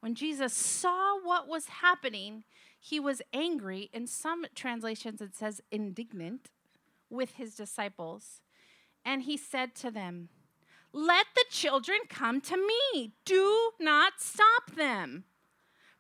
When 0.01 0.15
Jesus 0.15 0.53
saw 0.53 1.19
what 1.23 1.47
was 1.47 1.67
happening, 1.67 2.43
he 2.81 2.99
was 2.99 3.23
angry. 3.33 3.89
In 3.93 4.09
some 4.09 4.47
translations, 4.55 5.21
it 5.21 5.37
says 5.37 5.61
indignant 5.71 6.51
with 7.13 7.35
his 7.35 7.55
disciples. 7.55 8.41
And 9.05 9.23
he 9.23 9.37
said 9.37 9.75
to 9.77 9.91
them, 9.91 10.31
Let 10.93 11.27
the 11.35 11.45
children 11.51 12.01
come 12.09 12.41
to 12.43 12.57
me. 12.57 13.13
Do 13.25 13.73
not 13.79 14.15
stop 14.19 14.75
them. 14.77 15.25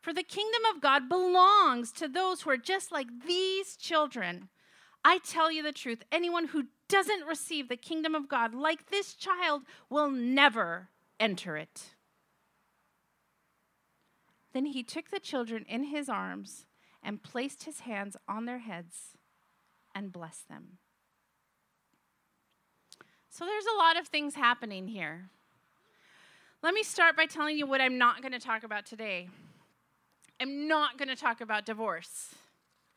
For 0.01 0.13
the 0.13 0.25
kingdom 0.25 0.63
of 0.75 0.83
God 0.83 1.09
belongs 1.09 1.93
to 1.93 2.09
those 2.09 2.43
who 2.43 2.51
are 2.51 2.57
just 2.57 2.91
like 2.91 3.07
these 3.27 3.77
children. 3.77 4.49
I 5.05 5.19
tell 5.19 5.51
you 5.51 5.63
the 5.63 5.73
truth 5.73 6.03
anyone 6.11 6.49
who 6.49 6.65
doesn't 6.89 7.27
receive 7.27 7.69
the 7.69 7.77
kingdom 7.77 8.15
of 8.15 8.29
God 8.29 8.55
like 8.55 8.91
this 8.91 9.15
child 9.15 9.63
will 9.89 10.11
never 10.11 10.89
enter 11.21 11.57
it. 11.57 11.95
Then 14.53 14.67
he 14.67 14.83
took 14.83 15.11
the 15.11 15.21
children 15.21 15.65
in 15.69 15.85
his 15.85 16.09
arms 16.09 16.67
and 17.03 17.23
placed 17.23 17.65
his 17.65 17.81
hands 17.81 18.17
on 18.29 18.45
their 18.45 18.59
heads 18.59 19.17
and 19.95 20.13
blessed 20.13 20.49
them. 20.49 20.79
So 23.33 23.47
there's 23.47 23.65
a 23.65 23.79
lot 23.79 23.99
of 23.99 24.09
things 24.09 24.35
happening 24.35 24.87
here. 24.87 25.31
Let 26.63 26.75
me 26.75 26.83
start 26.83 27.17
by 27.17 27.25
telling 27.25 27.57
you 27.57 27.67
what 27.67 27.81
I'm 27.81 27.97
not 27.97 28.21
going 28.21 28.33
to 28.33 28.39
talk 28.39 28.63
about 28.63 28.85
today. 28.85 29.31
I'm 30.39 30.69
not 30.69 30.99
going 30.99 31.09
to 31.09 31.17
talk 31.17 31.41
about 31.41 31.65
divorce. 31.65 32.35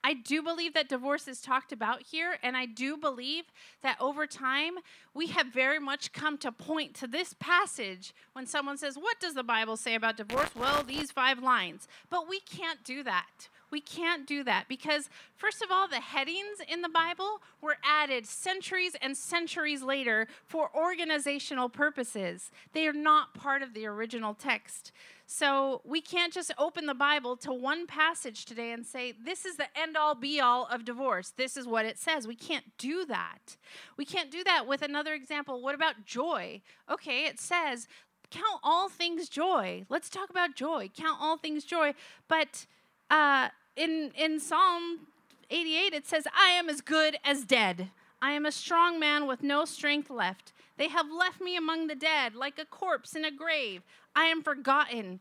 I 0.04 0.14
do 0.14 0.44
believe 0.44 0.74
that 0.74 0.90
divorce 0.90 1.30
is 1.30 1.40
talked 1.40 1.72
about 1.72 2.02
here, 2.02 2.38
and 2.44 2.58
I 2.58 2.66
do 2.66 2.98
believe 2.98 3.46
that 3.82 3.96
over 4.02 4.28
time 4.28 4.74
we 5.14 5.28
have 5.28 5.48
very 5.48 5.80
much 5.80 6.12
come 6.12 6.38
to 6.40 6.52
point 6.52 6.96
to 6.96 7.08
this 7.08 7.34
passage 7.40 8.14
when 8.34 8.46
someone 8.46 8.78
says, 8.78 8.98
What 8.98 9.22
does 9.22 9.36
the 9.36 9.44
Bible 9.44 9.78
say 9.78 9.96
about 9.96 10.18
divorce? 10.18 10.50
Well, 10.54 10.84
these 10.84 11.12
five 11.12 11.42
lines. 11.42 11.88
But 12.10 12.28
we 12.28 12.42
can't 12.42 12.84
do 12.84 13.04
that. 13.04 13.48
We 13.72 13.82
can't 13.82 14.26
do 14.28 14.44
that 14.44 14.66
because, 14.68 15.10
first 15.36 15.62
of 15.62 15.72
all, 15.72 15.88
the 15.88 16.00
headings 16.00 16.60
in 16.68 16.82
the 16.82 16.90
Bible 16.90 17.42
were 17.62 17.78
added 17.84 18.26
centuries 18.26 18.96
and 19.02 19.16
centuries 19.18 19.82
later 19.82 20.28
for 20.46 20.70
organizational 20.76 21.70
purposes. 21.70 22.52
They 22.74 22.88
are 22.88 22.94
not 22.94 23.34
part 23.34 23.62
of 23.62 23.74
the 23.74 23.86
original 23.86 24.34
text. 24.34 24.92
So 25.28 25.82
we 25.84 26.02
can't 26.02 26.32
just 26.32 26.54
open 26.58 26.86
the 26.86 26.94
Bible 26.94 27.36
to 27.38 27.52
one 27.52 27.88
passage 27.88 28.46
today 28.46 28.72
and 28.72 28.86
say, 28.86 29.14
this 29.14 29.44
is 29.44 29.58
the 29.58 29.66
end 29.76 29.98
all 29.98 30.14
be 30.14 30.40
all 30.40 30.68
of 30.68 30.86
divorce. 30.86 31.34
This 31.36 31.58
is 31.58 31.66
what 31.66 31.86
it 31.86 31.98
says. 31.98 32.28
We 32.28 32.36
can't 32.36 32.66
do 32.78 33.06
that. 33.06 33.58
We 33.98 34.06
can't 34.06 34.30
do 34.30 34.44
that 34.44 34.68
with 34.68 34.84
another 34.84 35.14
example. 35.14 35.62
What 35.62 35.74
about 35.74 36.06
joy? 36.06 36.62
Okay, 36.90 37.26
it 37.26 37.40
says, 37.40 37.88
count 38.30 38.60
all 38.64 38.88
things 38.88 39.28
joy. 39.28 39.86
Let's 39.90 40.10
talk 40.10 40.30
about 40.30 40.56
joy. 40.56 40.92
Count 40.96 41.18
all 41.20 41.38
things 41.38 41.64
joy. 41.64 41.96
But 42.28 42.68
uh, 43.10 43.50
in, 43.76 44.12
in 44.18 44.40
Psalm 44.40 45.08
88, 45.50 45.94
it 45.94 46.08
says, 46.08 46.28
I 46.36 46.50
am 46.50 46.70
as 46.70 46.82
good 46.82 47.18
as 47.24 47.44
dead. 47.44 47.90
I 48.22 48.32
am 48.32 48.46
a 48.46 48.52
strong 48.52 49.00
man 49.00 49.28
with 49.28 49.44
no 49.44 49.66
strength 49.66 50.10
left. 50.10 50.54
They 50.78 50.90
have 50.90 51.08
left 51.12 51.42
me 51.42 51.56
among 51.56 51.88
the 51.88 51.96
dead, 51.96 52.36
like 52.36 52.60
a 52.60 52.66
corpse 52.66 53.16
in 53.16 53.24
a 53.24 53.32
grave. 53.32 53.82
I 54.16 54.26
am 54.26 54.42
forgotten 54.42 55.20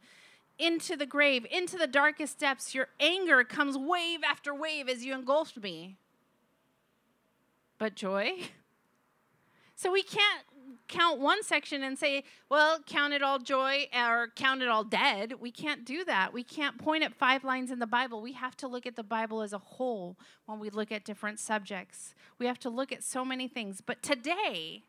into 0.58 0.96
the 0.96 1.06
grave, 1.06 1.46
into 1.50 1.76
the 1.76 1.86
darkest 1.86 2.38
depths. 2.38 2.74
Your 2.74 2.88
anger 2.98 3.44
comes 3.44 3.76
wave 3.76 4.20
after 4.24 4.54
wave 4.54 4.88
as 4.88 5.04
you 5.04 5.14
engulfed 5.14 5.62
me. 5.62 5.96
But 7.78 7.94
joy? 7.94 8.32
So 9.76 9.90
we 9.90 10.04
can't 10.04 10.44
count 10.88 11.20
one 11.20 11.42
section 11.42 11.82
and 11.82 11.98
say, 11.98 12.24
well, 12.48 12.78
count 12.86 13.12
it 13.12 13.22
all 13.22 13.38
joy 13.38 13.88
or 13.96 14.28
count 14.36 14.62
it 14.62 14.68
all 14.68 14.84
dead. 14.84 15.34
We 15.40 15.50
can't 15.50 15.84
do 15.84 16.04
that. 16.04 16.32
We 16.32 16.42
can't 16.42 16.78
point 16.78 17.04
at 17.04 17.14
five 17.14 17.44
lines 17.44 17.70
in 17.70 17.78
the 17.78 17.86
Bible. 17.86 18.20
We 18.20 18.32
have 18.32 18.56
to 18.58 18.68
look 18.68 18.86
at 18.86 18.96
the 18.96 19.02
Bible 19.02 19.42
as 19.42 19.52
a 19.52 19.58
whole 19.58 20.16
when 20.46 20.58
we 20.58 20.70
look 20.70 20.92
at 20.92 21.04
different 21.04 21.38
subjects. 21.38 22.14
We 22.38 22.46
have 22.46 22.58
to 22.60 22.70
look 22.70 22.92
at 22.92 23.02
so 23.02 23.24
many 23.24 23.48
things. 23.48 23.80
But 23.80 24.02
today, 24.02 24.84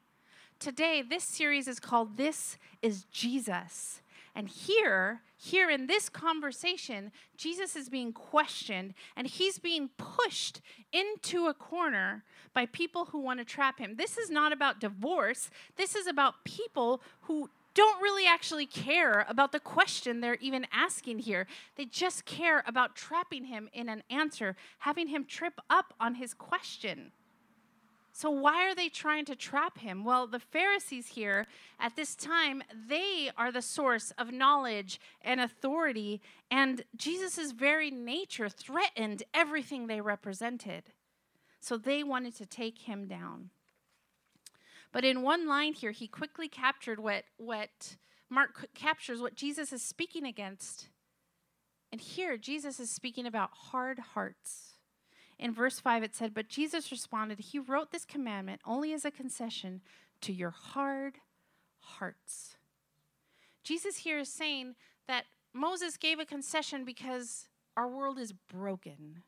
today, 0.60 1.02
this 1.02 1.24
series 1.24 1.68
is 1.68 1.80
called 1.80 2.18
This 2.18 2.58
is 2.82 3.06
Jesus. 3.12 4.02
And 4.36 4.50
here, 4.50 5.22
here 5.38 5.70
in 5.70 5.88
this 5.88 6.10
conversation, 6.10 7.12
Jesus 7.38 7.76
is 7.76 7.88
being 7.88 8.12
questioned 8.12 8.94
and 9.16 9.28
he's 9.28 9.58
being 9.60 9.90
pushed 9.98 10.60
into 10.92 11.48
a 11.48 11.54
corner 11.54 12.26
by 12.54 12.66
people 12.66 13.06
who 13.06 13.20
want 13.20 13.40
to 13.40 13.46
trap 13.46 13.80
him. 13.80 13.96
This 13.96 14.18
is 14.18 14.30
not 14.30 14.52
about 14.52 14.82
divorce, 14.82 15.50
this 15.78 15.96
is 15.96 16.06
about 16.06 16.44
people 16.44 17.02
who 17.22 17.50
don't 17.74 18.02
really 18.02 18.26
actually 18.26 18.66
care 18.66 19.26
about 19.28 19.52
the 19.52 19.60
question 19.60 20.22
they're 20.22 20.36
even 20.36 20.66
asking 20.72 21.20
here. 21.20 21.46
They 21.76 21.86
just 21.86 22.26
care 22.26 22.64
about 22.66 22.96
trapping 22.96 23.46
him 23.46 23.70
in 23.74 23.90
an 23.90 24.04
answer, 24.10 24.56
having 24.80 25.10
him 25.10 25.26
trip 25.26 25.60
up 25.70 25.94
on 26.00 26.16
his 26.16 26.34
question. 26.34 27.12
So, 28.18 28.32
why 28.32 28.64
are 28.66 28.74
they 28.74 28.88
trying 28.88 29.26
to 29.26 29.36
trap 29.36 29.80
him? 29.80 30.06
Well, 30.06 30.26
the 30.26 30.40
Pharisees 30.40 31.08
here 31.08 31.48
at 31.82 31.98
this 31.98 32.16
time, 32.16 32.64
they 32.88 33.30
are 33.38 33.52
the 33.52 33.62
source 33.62 34.14
of 34.18 34.32
knowledge 34.32 35.02
and 35.22 35.42
authority, 35.42 36.22
and 36.50 36.86
Jesus' 36.96 37.52
very 37.52 37.92
nature 37.92 38.48
threatened 38.48 39.24
everything 39.34 39.88
they 39.88 40.00
represented. 40.00 40.84
So, 41.60 41.76
they 41.76 42.04
wanted 42.04 42.38
to 42.38 42.46
take 42.46 42.84
him 42.84 43.06
down. 43.06 43.50
But 44.94 45.04
in 45.04 45.22
one 45.22 45.46
line 45.46 45.74
here, 45.74 45.92
he 45.92 46.08
quickly 46.08 46.48
captured 46.48 47.02
what, 47.02 47.26
what 47.36 47.98
Mark 48.30 48.70
captures 48.74 49.20
what 49.20 49.36
Jesus 49.36 49.74
is 49.74 49.84
speaking 49.84 50.24
against. 50.24 50.88
And 51.92 52.00
here, 52.00 52.38
Jesus 52.38 52.80
is 52.80 52.90
speaking 52.90 53.26
about 53.26 53.50
hard 53.52 54.00
hearts. 54.00 54.75
In 55.38 55.54
verse 55.54 55.80
5, 55.80 56.04
it 56.04 56.16
said, 56.16 56.34
But 56.34 56.48
Jesus 56.48 56.92
responded, 56.92 57.40
He 57.40 57.60
wrote 57.60 57.92
this 57.92 58.06
commandment 58.06 58.62
only 58.66 58.94
as 58.94 59.06
a 59.06 59.12
concession 59.12 59.82
to 60.22 60.32
your 60.32 60.52
hard 60.52 61.16
hearts. 61.80 62.56
Jesus 63.64 63.98
here 63.98 64.20
is 64.20 64.30
saying 64.30 64.76
that 65.08 65.26
Moses 65.54 65.98
gave 65.98 66.20
a 66.20 66.26
concession 66.26 66.86
because 66.86 67.48
our 67.76 67.88
world 67.88 68.18
is 68.18 68.32
broken. 68.32 69.24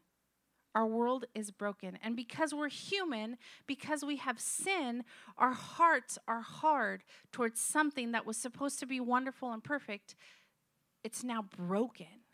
Our 0.75 0.85
world 0.85 1.25
is 1.33 1.51
broken. 1.51 1.97
And 2.03 2.15
because 2.15 2.53
we're 2.53 2.69
human, 2.69 3.37
because 3.65 4.03
we 4.03 4.17
have 4.17 4.39
sin, 4.39 5.03
our 5.37 5.53
hearts 5.53 6.19
are 6.27 6.41
hard 6.41 7.03
towards 7.31 7.59
something 7.59 8.11
that 8.11 8.25
was 8.25 8.37
supposed 8.37 8.79
to 8.79 8.85
be 8.85 8.99
wonderful 8.99 9.51
and 9.51 9.63
perfect. 9.63 10.15
It's 11.03 11.23
now 11.23 11.45
broken. 11.57 12.26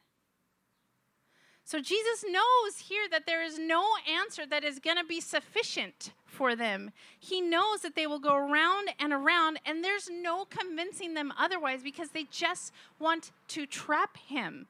So 1.65 1.79
Jesus 1.79 2.25
knows 2.29 2.77
here 2.89 3.07
that 3.09 3.25
there 3.25 3.41
is 3.41 3.57
no 3.57 3.85
answer 4.11 4.45
that 4.45 4.63
is 4.63 4.79
going 4.79 4.97
to 4.97 5.05
be 5.05 5.21
sufficient 5.21 6.11
for 6.25 6.55
them. 6.55 6.91
He 7.19 7.39
knows 7.39 7.81
that 7.81 7.95
they 7.95 8.05
will 8.05 8.19
go 8.19 8.35
around 8.35 8.89
and 8.99 9.13
around, 9.13 9.59
and 9.65 9.83
there's 9.83 10.09
no 10.11 10.45
convincing 10.45 11.13
them 11.13 11.31
otherwise 11.37 11.81
because 11.81 12.09
they 12.09 12.25
just 12.29 12.73
want 12.99 13.31
to 13.49 13.65
trap 13.65 14.17
him. 14.17 14.67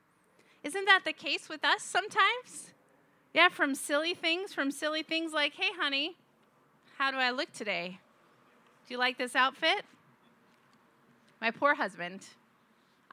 Isn't 0.63 0.85
that 0.85 1.01
the 1.03 1.13
case 1.13 1.49
with 1.49 1.65
us 1.65 1.81
sometimes? 1.81 2.71
Yeah, 3.33 3.49
from 3.49 3.73
silly 3.73 4.13
things, 4.13 4.53
from 4.53 4.69
silly 4.69 5.01
things 5.01 5.33
like, 5.33 5.55
hey, 5.55 5.71
honey, 5.79 6.15
how 6.99 7.09
do 7.09 7.17
I 7.17 7.31
look 7.31 7.51
today? 7.51 7.97
Do 8.87 8.93
you 8.93 8.99
like 8.99 9.17
this 9.17 9.35
outfit? 9.35 9.83
My 11.41 11.49
poor 11.49 11.73
husband. 11.73 12.21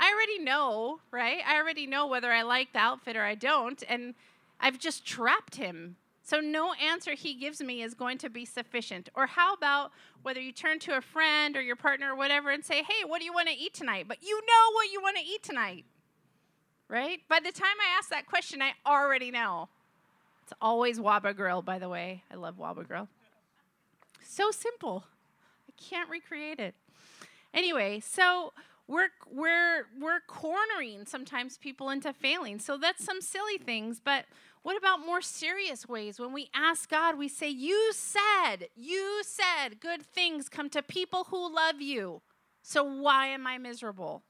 I 0.00 0.12
already 0.14 0.38
know, 0.38 1.00
right? 1.10 1.42
I 1.46 1.56
already 1.56 1.86
know 1.86 2.06
whether 2.06 2.32
I 2.32 2.40
like 2.40 2.72
the 2.72 2.78
outfit 2.78 3.16
or 3.16 3.22
I 3.22 3.34
don't, 3.34 3.82
and 3.86 4.14
I've 4.58 4.78
just 4.78 5.04
trapped 5.06 5.56
him. 5.56 5.96
So 6.22 6.40
no 6.40 6.72
answer 6.74 7.12
he 7.12 7.34
gives 7.34 7.60
me 7.60 7.82
is 7.82 7.92
going 7.92 8.16
to 8.18 8.30
be 8.30 8.46
sufficient. 8.46 9.10
Or 9.14 9.26
how 9.26 9.52
about 9.52 9.92
whether 10.22 10.40
you 10.40 10.52
turn 10.52 10.78
to 10.80 10.96
a 10.96 11.02
friend 11.02 11.54
or 11.54 11.60
your 11.60 11.76
partner 11.76 12.12
or 12.12 12.16
whatever 12.16 12.50
and 12.50 12.64
say, 12.64 12.82
"Hey, 12.82 13.04
what 13.04 13.18
do 13.18 13.26
you 13.26 13.32
want 13.32 13.48
to 13.48 13.54
eat 13.54 13.74
tonight?" 13.74 14.06
But 14.08 14.22
you 14.22 14.40
know 14.40 14.72
what 14.72 14.90
you 14.90 15.02
want 15.02 15.18
to 15.18 15.22
eat 15.22 15.42
tonight. 15.42 15.84
Right? 16.88 17.20
By 17.28 17.40
the 17.40 17.52
time 17.52 17.76
I 17.80 17.96
ask 17.98 18.08
that 18.08 18.26
question, 18.26 18.62
I 18.62 18.72
already 18.86 19.30
know. 19.30 19.68
It's 20.44 20.52
always 20.62 20.98
Waba 20.98 21.36
Grill, 21.36 21.62
by 21.62 21.78
the 21.78 21.88
way. 21.88 22.24
I 22.30 22.36
love 22.36 22.56
Waba 22.56 22.86
Grill. 22.86 23.08
So 24.22 24.50
simple. 24.50 25.04
I 25.68 25.72
can't 25.76 26.08
recreate 26.08 26.58
it. 26.58 26.74
Anyway, 27.52 28.00
so 28.00 28.52
we're 28.90 29.10
we're 29.30 29.86
we're 30.00 30.20
cornering 30.26 31.06
sometimes 31.06 31.56
people 31.56 31.90
into 31.90 32.12
failing. 32.12 32.58
So 32.58 32.76
that's 32.76 33.04
some 33.04 33.20
silly 33.20 33.56
things, 33.56 34.00
but 34.04 34.24
what 34.62 34.76
about 34.76 35.06
more 35.06 35.22
serious 35.22 35.88
ways? 35.88 36.18
When 36.18 36.32
we 36.32 36.50
ask 36.54 36.90
God, 36.90 37.16
we 37.16 37.28
say, 37.28 37.48
"You 37.48 37.92
said, 37.94 38.68
you 38.74 39.22
said 39.24 39.80
good 39.80 40.02
things 40.02 40.48
come 40.48 40.68
to 40.70 40.82
people 40.82 41.28
who 41.30 41.54
love 41.54 41.80
you. 41.80 42.20
So 42.62 42.82
why 42.82 43.28
am 43.28 43.46
I 43.46 43.58
miserable?" 43.58 44.24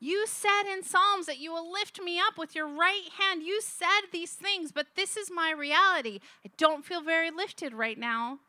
You 0.00 0.26
said 0.26 0.64
in 0.70 0.82
Psalms 0.82 1.26
that 1.26 1.38
you 1.38 1.52
will 1.52 1.70
lift 1.70 2.02
me 2.02 2.18
up 2.18 2.36
with 2.36 2.54
your 2.54 2.66
right 2.66 3.08
hand. 3.18 3.42
You 3.42 3.62
said 3.62 4.10
these 4.12 4.32
things, 4.32 4.72
but 4.72 4.88
this 4.96 5.16
is 5.16 5.30
my 5.30 5.52
reality. 5.52 6.18
I 6.44 6.50
don't 6.58 6.84
feel 6.84 7.00
very 7.00 7.30
lifted 7.30 7.72
right 7.72 7.98
now. 7.98 8.40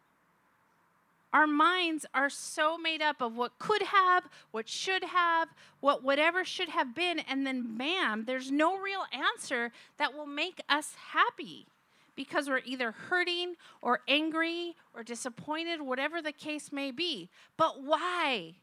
Our 1.35 1.47
minds 1.47 2.05
are 2.13 2.29
so 2.29 2.77
made 2.77 3.01
up 3.01 3.19
of 3.19 3.35
what 3.35 3.59
could 3.59 3.81
have, 3.81 4.23
what 4.51 4.69
should 4.69 5.03
have, 5.03 5.49
what 5.81 6.01
whatever 6.01 6.45
should 6.45 6.69
have 6.69 6.95
been, 6.95 7.19
and 7.19 7.45
then 7.45 7.75
bam, 7.75 8.23
there's 8.23 8.51
no 8.51 8.77
real 8.77 9.03
answer 9.11 9.73
that 9.97 10.13
will 10.13 10.27
make 10.27 10.61
us 10.69 10.93
happy 11.09 11.67
because 12.15 12.47
we're 12.47 12.61
either 12.63 12.91
hurting 12.91 13.55
or 13.81 13.99
angry 14.07 14.77
or 14.93 15.03
disappointed, 15.03 15.81
whatever 15.81 16.21
the 16.21 16.31
case 16.31 16.71
may 16.71 16.89
be. 16.89 17.29
But 17.57 17.83
why? 17.83 18.53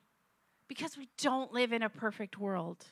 Because 0.66 0.96
we 0.96 1.10
don't 1.18 1.52
live 1.52 1.74
in 1.74 1.82
a 1.82 1.90
perfect 1.90 2.38
world. 2.38 2.86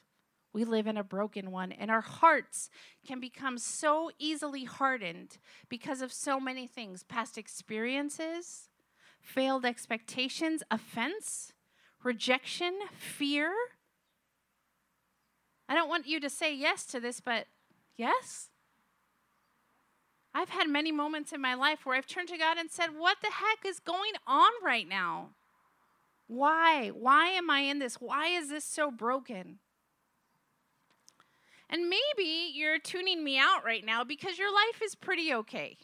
We 0.52 0.64
live 0.64 0.88
in 0.88 0.98
a 0.98 1.04
broken 1.04 1.50
one, 1.50 1.72
and 1.72 1.90
our 1.90 2.02
hearts 2.02 2.68
can 3.06 3.18
become 3.18 3.56
so 3.56 4.10
easily 4.18 4.64
hardened 4.64 5.38
because 5.70 6.02
of 6.02 6.12
so 6.12 6.38
many 6.38 6.66
things 6.66 7.02
past 7.02 7.38
experiences, 7.38 8.68
failed 9.20 9.64
expectations, 9.64 10.62
offense, 10.70 11.52
rejection, 12.02 12.78
fear. 12.96 13.52
I 15.68 15.74
don't 15.74 15.88
want 15.88 16.06
you 16.06 16.20
to 16.20 16.30
say 16.30 16.54
yes 16.54 16.84
to 16.86 17.00
this, 17.00 17.20
but 17.20 17.46
yes? 17.96 18.48
I've 20.34 20.50
had 20.50 20.68
many 20.68 20.92
moments 20.92 21.32
in 21.32 21.40
my 21.40 21.54
life 21.54 21.84
where 21.84 21.96
I've 21.96 22.06
turned 22.06 22.28
to 22.28 22.38
God 22.38 22.56
and 22.56 22.70
said, 22.70 22.88
What 22.96 23.18
the 23.20 23.30
heck 23.30 23.66
is 23.66 23.80
going 23.80 24.12
on 24.26 24.50
right 24.64 24.88
now? 24.88 25.30
Why? 26.28 26.88
Why 26.88 27.28
am 27.28 27.50
I 27.50 27.60
in 27.60 27.80
this? 27.80 27.96
Why 27.96 28.28
is 28.28 28.48
this 28.50 28.64
so 28.64 28.90
broken? 28.90 29.58
And 31.68 31.88
maybe 31.88 32.50
you're 32.52 32.78
tuning 32.78 33.22
me 33.22 33.38
out 33.38 33.64
right 33.64 33.84
now 33.84 34.02
because 34.04 34.38
your 34.38 34.52
life 34.52 34.80
is 34.82 34.94
pretty 34.94 35.32
okay. 35.34 35.76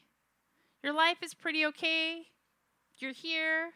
Your 0.83 0.93
life 0.93 1.19
is 1.23 1.35
pretty 1.35 1.65
okay. 1.67 2.27
You're 2.99 3.13
here. 3.13 3.71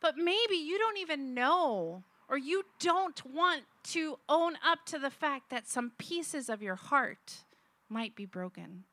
But 0.00 0.16
maybe 0.16 0.56
you 0.56 0.78
don't 0.78 0.98
even 0.98 1.34
know 1.34 2.04
or 2.28 2.36
you 2.36 2.64
don't 2.78 3.24
want 3.24 3.62
to 3.82 4.18
own 4.28 4.56
up 4.64 4.84
to 4.86 4.98
the 4.98 5.10
fact 5.10 5.50
that 5.50 5.66
some 5.66 5.92
pieces 5.98 6.48
of 6.48 6.62
your 6.62 6.76
heart 6.76 7.44
might 7.88 8.14
be 8.14 8.26
broken. 8.26 8.84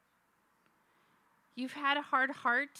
You've 1.56 1.74
had 1.74 1.98
a 1.98 2.02
hard 2.02 2.32
heart 2.32 2.80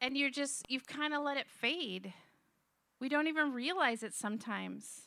and 0.00 0.16
you're 0.16 0.30
just, 0.30 0.64
you've 0.68 0.86
kind 0.86 1.14
of 1.14 1.22
let 1.22 1.36
it 1.36 1.48
fade. 1.48 2.12
We 2.98 3.08
don't 3.08 3.28
even 3.28 3.52
realize 3.52 4.02
it 4.02 4.14
sometimes. 4.14 5.02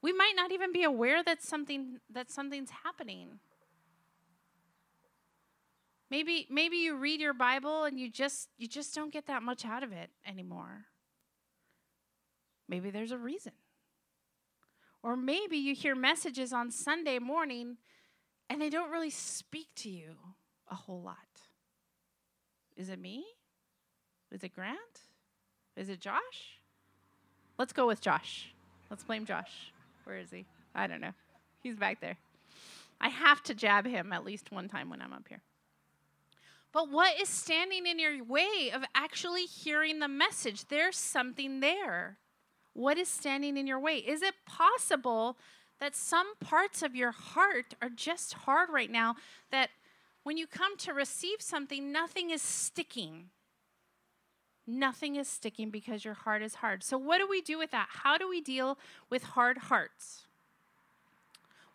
We 0.00 0.12
might 0.12 0.34
not 0.36 0.52
even 0.52 0.72
be 0.72 0.84
aware 0.84 1.22
that 1.24 1.42
something 1.42 1.98
that 2.10 2.30
something's 2.30 2.70
happening. 2.84 3.40
Maybe 6.10 6.46
maybe 6.50 6.78
you 6.78 6.96
read 6.96 7.20
your 7.20 7.34
Bible 7.34 7.84
and 7.84 7.98
you 7.98 8.10
just 8.10 8.48
you 8.56 8.66
just 8.66 8.94
don't 8.94 9.12
get 9.12 9.26
that 9.26 9.42
much 9.42 9.64
out 9.64 9.82
of 9.82 9.92
it 9.92 10.10
anymore. 10.26 10.86
Maybe 12.68 12.90
there's 12.90 13.12
a 13.12 13.18
reason. 13.18 13.52
Or 15.02 15.16
maybe 15.16 15.56
you 15.56 15.74
hear 15.74 15.94
messages 15.94 16.52
on 16.52 16.70
Sunday 16.70 17.18
morning 17.18 17.76
and 18.50 18.60
they 18.60 18.70
don't 18.70 18.90
really 18.90 19.10
speak 19.10 19.68
to 19.76 19.90
you 19.90 20.16
a 20.70 20.74
whole 20.74 21.00
lot. 21.00 21.16
Is 22.76 22.88
it 22.88 22.98
me? 22.98 23.24
Is 24.30 24.42
it 24.42 24.54
Grant? 24.54 24.78
Is 25.76 25.88
it 25.88 26.00
Josh? 26.00 26.58
Let's 27.58 27.72
go 27.72 27.86
with 27.86 28.00
Josh. 28.00 28.52
Let's 28.90 29.04
blame 29.04 29.24
Josh. 29.24 29.72
Where 30.04 30.18
is 30.18 30.30
he? 30.30 30.46
I 30.74 30.86
don't 30.86 31.00
know. 31.00 31.12
He's 31.62 31.76
back 31.76 32.00
there. 32.00 32.16
I 33.00 33.08
have 33.08 33.42
to 33.44 33.54
jab 33.54 33.86
him 33.86 34.12
at 34.12 34.24
least 34.24 34.50
one 34.50 34.68
time 34.68 34.90
when 34.90 35.00
I'm 35.00 35.12
up 35.12 35.26
here. 35.28 35.42
But 36.72 36.90
what 36.90 37.18
is 37.20 37.28
standing 37.28 37.86
in 37.86 37.98
your 37.98 38.22
way 38.22 38.70
of 38.72 38.82
actually 38.94 39.44
hearing 39.44 39.98
the 39.98 40.08
message? 40.08 40.66
There's 40.66 40.96
something 40.96 41.60
there. 41.60 42.18
What 42.74 42.98
is 42.98 43.08
standing 43.08 43.56
in 43.56 43.66
your 43.66 43.80
way? 43.80 43.96
Is 43.96 44.22
it 44.22 44.34
possible 44.46 45.38
that 45.80 45.96
some 45.96 46.34
parts 46.36 46.82
of 46.82 46.94
your 46.94 47.12
heart 47.12 47.74
are 47.80 47.88
just 47.88 48.34
hard 48.34 48.68
right 48.70 48.90
now 48.90 49.16
that 49.50 49.70
when 50.22 50.36
you 50.36 50.46
come 50.46 50.76
to 50.78 50.92
receive 50.92 51.40
something, 51.40 51.90
nothing 51.90 52.30
is 52.30 52.42
sticking? 52.42 53.30
Nothing 54.66 55.16
is 55.16 55.26
sticking 55.26 55.70
because 55.70 56.04
your 56.04 56.14
heart 56.14 56.42
is 56.42 56.56
hard. 56.56 56.84
So, 56.84 56.98
what 56.98 57.18
do 57.18 57.26
we 57.26 57.40
do 57.40 57.56
with 57.56 57.70
that? 57.70 57.88
How 57.90 58.18
do 58.18 58.28
we 58.28 58.42
deal 58.42 58.78
with 59.08 59.22
hard 59.22 59.56
hearts? 59.56 60.27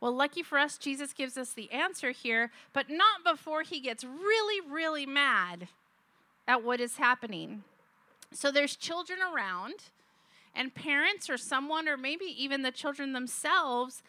Well, 0.03 0.11
lucky 0.13 0.43
for 0.43 0.57
us, 0.57 0.77
Jesus 0.77 1.13
gives 1.13 1.37
us 1.37 1.53
the 1.53 1.71
answer 1.71 2.11
here, 2.11 2.51
but 2.73 2.89
not 2.89 3.23
before 3.23 3.61
he 3.61 3.79
gets 3.79 4.03
really, 4.03 4.59
really 4.59 5.05
mad 5.05 5.69
at 6.45 6.61
what 6.61 6.81
is 6.81 6.97
happening. 6.97 7.63
So, 8.33 8.51
there's 8.51 8.75
children 8.75 9.19
around, 9.21 9.75
and 10.53 10.75
parents 10.75 11.29
or 11.29 11.37
someone, 11.37 11.87
or 11.87 11.95
maybe 11.95 12.25
even 12.25 12.63
the 12.63 12.71
children 12.71 13.13
themselves, 13.13 14.03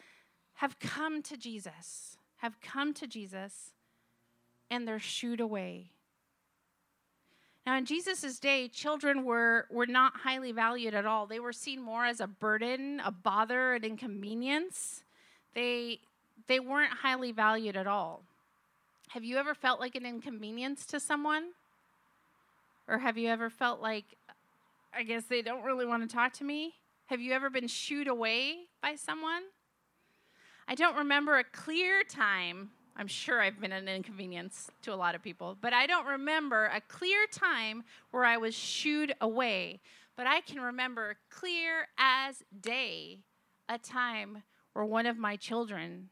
have 0.55 0.79
come 0.79 1.21
to 1.21 1.37
Jesus, 1.37 2.17
have 2.39 2.59
come 2.59 2.93
to 2.93 3.07
Jesus, 3.07 3.71
and 4.69 4.85
they're 4.85 4.99
shooed 4.99 5.39
away. 5.39 5.91
Now, 7.65 7.77
in 7.77 7.85
Jesus' 7.85 8.37
day, 8.37 8.67
children 8.67 9.23
were, 9.23 9.65
were 9.71 9.87
not 9.87 10.17
highly 10.17 10.51
valued 10.51 10.93
at 10.93 11.05
all. 11.05 11.25
They 11.25 11.39
were 11.39 11.53
seen 11.53 11.81
more 11.81 12.03
as 12.03 12.19
a 12.19 12.27
burden, 12.27 13.01
a 13.05 13.11
bother, 13.11 13.75
an 13.75 13.85
inconvenience. 13.85 15.04
They, 15.55 15.99
they 16.47 16.59
weren't 16.59 16.91
highly 16.91 17.31
valued 17.31 17.75
at 17.75 17.87
all. 17.87 18.21
Have 19.09 19.23
you 19.23 19.37
ever 19.37 19.55
felt 19.55 19.79
like 19.79 19.95
an 19.95 20.05
inconvenience 20.05 20.85
to 20.87 20.99
someone? 20.99 21.45
Or 22.87 22.99
have 22.99 23.17
you 23.17 23.29
ever 23.29 23.49
felt 23.49 23.81
like, 23.81 24.05
I 24.93 25.03
guess 25.03 25.23
they 25.23 25.41
don't 25.41 25.63
really 25.63 25.85
want 25.85 26.07
to 26.07 26.13
talk 26.13 26.33
to 26.33 26.43
me? 26.43 26.75
Have 27.07 27.21
you 27.21 27.33
ever 27.33 27.49
been 27.49 27.67
shooed 27.67 28.07
away 28.07 28.65
by 28.81 28.95
someone? 28.95 29.43
I 30.67 30.75
don't 30.75 30.97
remember 30.97 31.37
a 31.37 31.43
clear 31.43 32.03
time 32.03 32.69
I'm 32.97 33.07
sure 33.07 33.41
I've 33.41 33.59
been 33.59 33.73
an 33.73 33.89
inconvenience 33.89 34.71
to 34.83 34.93
a 34.93 34.95
lot 34.95 35.15
of 35.15 35.21
people, 35.21 35.57
but 35.59 35.73
I 35.73 35.85
don't 35.85 36.05
remember 36.05 36.65
a 36.65 36.79
clear 36.79 37.27
time 37.29 37.83
where 38.11 38.23
I 38.23 38.37
was 38.37 38.55
shooed 38.55 39.13
away. 39.19 39.81
But 40.15 40.27
I 40.27 40.39
can 40.39 40.61
remember 40.61 41.17
clear 41.29 41.89
as 41.97 42.43
day 42.61 43.19
a 43.67 43.77
time 43.77 44.43
where 44.75 44.85
one 44.85 45.07
of 45.07 45.17
my 45.17 45.35
children 45.35 46.09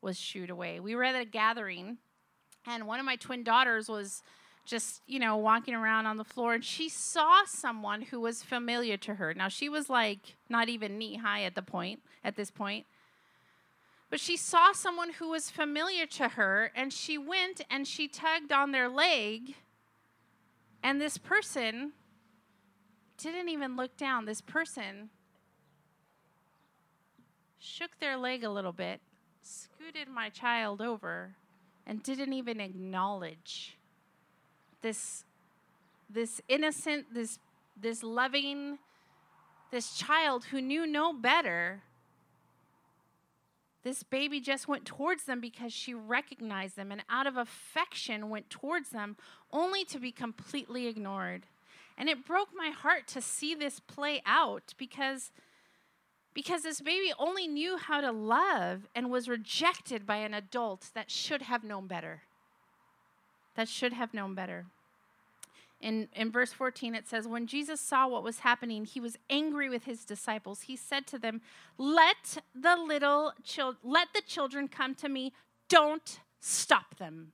was 0.00 0.18
shooed 0.18 0.50
away. 0.50 0.80
We 0.80 0.96
were 0.96 1.04
at 1.04 1.14
a 1.14 1.24
gathering, 1.24 1.98
and 2.66 2.86
one 2.86 2.98
of 2.98 3.06
my 3.06 3.16
twin 3.16 3.44
daughters 3.44 3.88
was 3.88 4.22
just, 4.64 5.02
you 5.06 5.20
know, 5.20 5.36
walking 5.36 5.74
around 5.74 6.06
on 6.06 6.16
the 6.16 6.24
floor, 6.24 6.54
and 6.54 6.64
she 6.64 6.88
saw 6.88 7.44
someone 7.46 8.02
who 8.02 8.20
was 8.20 8.42
familiar 8.42 8.96
to 8.96 9.14
her. 9.14 9.32
Now, 9.34 9.48
she 9.48 9.68
was 9.68 9.88
like 9.88 10.34
not 10.48 10.68
even 10.68 10.98
knee 10.98 11.16
high 11.16 11.44
at 11.44 11.54
the 11.54 11.62
point, 11.62 12.00
at 12.24 12.34
this 12.34 12.50
point 12.50 12.86
but 14.08 14.20
she 14.20 14.36
saw 14.36 14.72
someone 14.72 15.14
who 15.14 15.30
was 15.30 15.50
familiar 15.50 16.06
to 16.06 16.28
her, 16.30 16.70
and 16.74 16.92
she 16.92 17.18
went 17.18 17.60
and 17.68 17.86
she 17.86 18.06
tugged 18.06 18.52
on 18.52 18.70
their 18.70 18.88
leg. 18.88 19.54
And 20.82 21.00
this 21.00 21.18
person 21.18 21.92
didn't 23.18 23.48
even 23.48 23.76
look 23.76 23.96
down. 23.96 24.24
This 24.24 24.40
person 24.40 25.10
shook 27.66 27.98
their 28.00 28.16
leg 28.16 28.44
a 28.44 28.50
little 28.50 28.72
bit, 28.72 29.00
scooted 29.42 30.08
my 30.08 30.28
child 30.28 30.80
over, 30.80 31.34
and 31.86 32.02
didn't 32.02 32.32
even 32.32 32.60
acknowledge 32.60 33.76
this, 34.82 35.24
this 36.08 36.40
innocent, 36.48 37.12
this, 37.12 37.38
this 37.80 38.02
loving, 38.02 38.78
this 39.70 39.94
child 39.94 40.46
who 40.46 40.60
knew 40.60 40.86
no 40.86 41.12
better 41.12 41.82
this 43.86 44.02
baby 44.02 44.40
just 44.40 44.66
went 44.66 44.84
towards 44.84 45.26
them 45.26 45.40
because 45.40 45.72
she 45.72 45.94
recognized 45.94 46.74
them 46.74 46.90
and 46.90 47.04
out 47.08 47.28
of 47.28 47.36
affection 47.36 48.28
went 48.28 48.50
towards 48.50 48.90
them 48.90 49.16
only 49.52 49.84
to 49.84 50.00
be 50.00 50.10
completely 50.10 50.88
ignored. 50.88 51.46
And 51.96 52.08
it 52.08 52.26
broke 52.26 52.48
my 52.52 52.70
heart 52.70 53.06
to 53.06 53.20
see 53.20 53.54
this 53.54 53.78
play 53.78 54.22
out 54.26 54.74
because 54.76 55.30
because 56.36 56.60
this 56.60 56.82
baby 56.82 57.14
only 57.18 57.48
knew 57.48 57.78
how 57.78 58.02
to 58.02 58.12
love 58.12 58.86
and 58.94 59.10
was 59.10 59.26
rejected 59.26 60.04
by 60.06 60.16
an 60.16 60.34
adult 60.34 60.90
that 60.92 61.10
should 61.10 61.40
have 61.40 61.64
known 61.64 61.86
better. 61.86 62.24
That 63.54 63.70
should 63.70 63.94
have 63.94 64.12
known 64.12 64.34
better. 64.34 64.66
In, 65.80 66.08
in 66.14 66.30
verse 66.30 66.52
14, 66.52 66.94
it 66.94 67.08
says, 67.08 67.26
When 67.26 67.46
Jesus 67.46 67.80
saw 67.80 68.06
what 68.06 68.22
was 68.22 68.40
happening, 68.40 68.84
he 68.84 69.00
was 69.00 69.16
angry 69.30 69.70
with 69.70 69.84
his 69.84 70.04
disciples. 70.04 70.62
He 70.62 70.76
said 70.76 71.06
to 71.06 71.18
them, 71.18 71.40
Let 71.78 72.36
the 72.54 72.76
little 72.76 73.32
children, 73.42 73.78
let 73.82 74.08
the 74.14 74.20
children 74.20 74.68
come 74.68 74.94
to 74.96 75.08
me. 75.08 75.32
Don't 75.70 76.20
stop 76.38 76.98
them. 76.98 77.32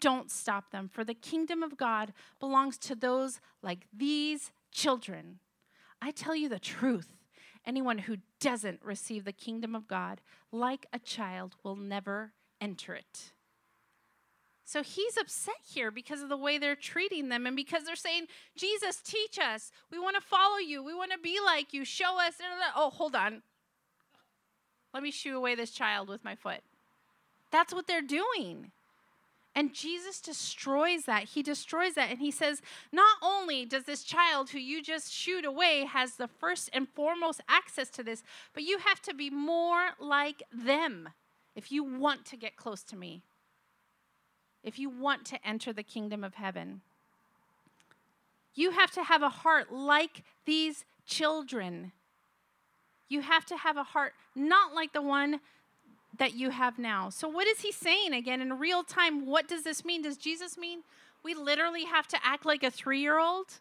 Don't 0.00 0.30
stop 0.30 0.70
them, 0.70 0.88
for 0.90 1.04
the 1.04 1.12
kingdom 1.12 1.62
of 1.62 1.76
God 1.76 2.14
belongs 2.40 2.78
to 2.78 2.94
those 2.94 3.40
like 3.62 3.80
these 3.94 4.52
children. 4.72 5.38
I 6.04 6.10
tell 6.10 6.36
you 6.36 6.50
the 6.50 6.58
truth. 6.58 7.08
Anyone 7.66 7.96
who 7.96 8.18
doesn't 8.38 8.84
receive 8.84 9.24
the 9.24 9.32
kingdom 9.32 9.74
of 9.74 9.88
God 9.88 10.20
like 10.52 10.84
a 10.92 10.98
child 10.98 11.56
will 11.62 11.76
never 11.76 12.34
enter 12.60 12.94
it. 12.94 13.32
So 14.66 14.82
he's 14.82 15.16
upset 15.16 15.62
here 15.62 15.90
because 15.90 16.20
of 16.20 16.28
the 16.28 16.36
way 16.36 16.58
they're 16.58 16.76
treating 16.76 17.30
them 17.30 17.46
and 17.46 17.56
because 17.56 17.84
they're 17.84 17.96
saying, 17.96 18.26
Jesus, 18.54 19.00
teach 19.00 19.38
us. 19.38 19.70
We 19.90 19.98
want 19.98 20.16
to 20.16 20.20
follow 20.20 20.58
you. 20.58 20.84
We 20.84 20.94
want 20.94 21.12
to 21.12 21.18
be 21.18 21.38
like 21.42 21.72
you. 21.72 21.86
Show 21.86 22.20
us. 22.20 22.34
Oh, 22.76 22.90
hold 22.90 23.14
on. 23.16 23.40
Let 24.92 25.02
me 25.02 25.10
shoo 25.10 25.38
away 25.38 25.54
this 25.54 25.70
child 25.70 26.10
with 26.10 26.22
my 26.22 26.34
foot. 26.34 26.60
That's 27.50 27.72
what 27.72 27.86
they're 27.86 28.02
doing. 28.02 28.72
And 29.56 29.72
Jesus 29.72 30.20
destroys 30.20 31.04
that. 31.04 31.24
He 31.24 31.42
destroys 31.42 31.94
that. 31.94 32.10
And 32.10 32.18
he 32.18 32.32
says, 32.32 32.60
not 32.92 33.18
only 33.22 33.64
does 33.64 33.84
this 33.84 34.02
child 34.02 34.50
who 34.50 34.58
you 34.58 34.82
just 34.82 35.12
shoot 35.12 35.44
away 35.44 35.84
has 35.84 36.16
the 36.16 36.26
first 36.26 36.70
and 36.72 36.88
foremost 36.88 37.40
access 37.48 37.88
to 37.90 38.02
this, 38.02 38.24
but 38.52 38.64
you 38.64 38.78
have 38.78 39.00
to 39.02 39.14
be 39.14 39.30
more 39.30 39.90
like 40.00 40.42
them 40.52 41.10
if 41.54 41.70
you 41.70 41.84
want 41.84 42.24
to 42.26 42.36
get 42.36 42.56
close 42.56 42.82
to 42.82 42.96
me, 42.96 43.22
if 44.64 44.76
you 44.78 44.90
want 44.90 45.24
to 45.26 45.46
enter 45.46 45.72
the 45.72 45.84
kingdom 45.84 46.24
of 46.24 46.34
heaven. 46.34 46.80
You 48.54 48.72
have 48.72 48.90
to 48.92 49.04
have 49.04 49.22
a 49.22 49.28
heart 49.28 49.72
like 49.72 50.24
these 50.46 50.84
children. 51.06 51.92
You 53.08 53.20
have 53.20 53.44
to 53.46 53.56
have 53.56 53.76
a 53.76 53.84
heart 53.84 54.14
not 54.34 54.74
like 54.74 54.92
the 54.92 55.02
one 55.02 55.40
that 56.18 56.34
you 56.34 56.50
have 56.50 56.78
now. 56.78 57.10
So, 57.10 57.28
what 57.28 57.46
is 57.46 57.60
he 57.60 57.72
saying 57.72 58.12
again 58.12 58.40
in 58.40 58.58
real 58.58 58.84
time? 58.84 59.26
What 59.26 59.48
does 59.48 59.62
this 59.64 59.84
mean? 59.84 60.02
Does 60.02 60.16
Jesus 60.16 60.56
mean 60.56 60.80
we 61.22 61.34
literally 61.34 61.84
have 61.84 62.06
to 62.08 62.18
act 62.22 62.46
like 62.46 62.62
a 62.62 62.70
three 62.70 63.00
year 63.00 63.18
old? 63.18 63.60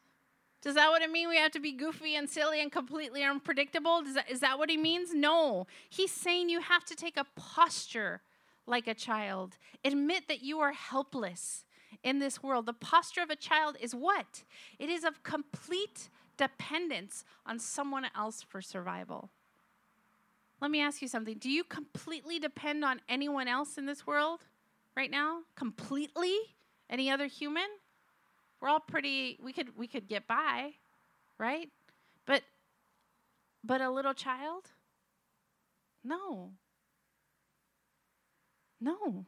Does 0.61 0.75
that 0.75 0.89
what 0.91 1.01
it 1.01 1.11
mean? 1.11 1.27
We 1.27 1.37
have 1.37 1.51
to 1.51 1.59
be 1.59 1.73
goofy 1.73 2.15
and 2.15 2.29
silly 2.29 2.61
and 2.61 2.71
completely 2.71 3.21
unpredictable? 3.21 4.01
Does 4.01 4.15
that, 4.15 4.31
is 4.31 4.39
that 4.39 4.57
what 4.57 4.69
he 4.69 4.77
means? 4.77 5.13
No. 5.13 5.67
He's 5.89 6.11
saying 6.11 6.47
you 6.47 6.61
have 6.61 6.85
to 6.85 6.95
take 6.95 7.17
a 7.17 7.25
posture 7.35 8.21
like 8.65 8.87
a 8.87 8.93
child. 8.93 9.57
Admit 9.83 10.29
that 10.29 10.41
you 10.41 10.59
are 10.59 10.71
helpless 10.71 11.65
in 12.01 12.19
this 12.19 12.41
world. 12.41 12.65
The 12.65 12.73
posture 12.73 13.21
of 13.21 13.29
a 13.29 13.35
child 13.35 13.75
is 13.81 13.93
what? 13.93 14.43
It 14.79 14.89
is 14.89 15.03
of 15.03 15.21
complete 15.23 16.09
dependence 16.37 17.25
on 17.45 17.59
someone 17.59 18.07
else 18.15 18.41
for 18.41 18.61
survival. 18.61 19.29
Let 20.63 20.71
me 20.71 20.79
ask 20.79 21.01
you 21.01 21.09
something. 21.09 21.39
Do 21.39 21.49
you 21.49 21.65
completely 21.65 22.39
depend 22.39 22.85
on 22.85 23.01
anyone 23.09 23.49
else 23.49 23.77
in 23.77 23.85
this 23.85 24.07
world 24.07 24.45
right 24.95 25.11
now? 25.11 25.39
Completely? 25.57 26.37
Any 26.89 27.11
other 27.11 27.25
human? 27.25 27.67
We're 28.61 28.69
all 28.69 28.79
pretty 28.79 29.37
we 29.43 29.51
could 29.51 29.75
we 29.75 29.87
could 29.87 30.07
get 30.07 30.25
by, 30.25 30.75
right? 31.37 31.69
But 32.25 32.43
but 33.61 33.81
a 33.81 33.91
little 33.91 34.13
child? 34.13 34.69
No. 36.01 36.51
No. 38.79 39.25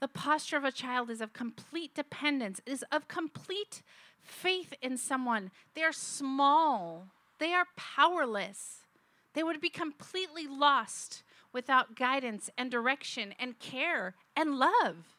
The 0.00 0.08
posture 0.08 0.56
of 0.56 0.64
a 0.64 0.72
child 0.72 1.10
is 1.10 1.20
of 1.20 1.34
complete 1.34 1.94
dependence, 1.94 2.62
is 2.64 2.86
of 2.90 3.06
complete 3.06 3.82
faith 4.22 4.72
in 4.80 4.96
someone. 4.96 5.50
They're 5.74 5.92
small, 5.92 7.08
they 7.38 7.52
are 7.52 7.66
powerless. 7.76 8.78
They 9.34 9.42
would 9.42 9.60
be 9.60 9.70
completely 9.70 10.46
lost 10.46 11.22
without 11.52 11.96
guidance 11.96 12.50
and 12.56 12.70
direction 12.70 13.34
and 13.38 13.58
care 13.58 14.14
and 14.36 14.56
love. 14.56 15.16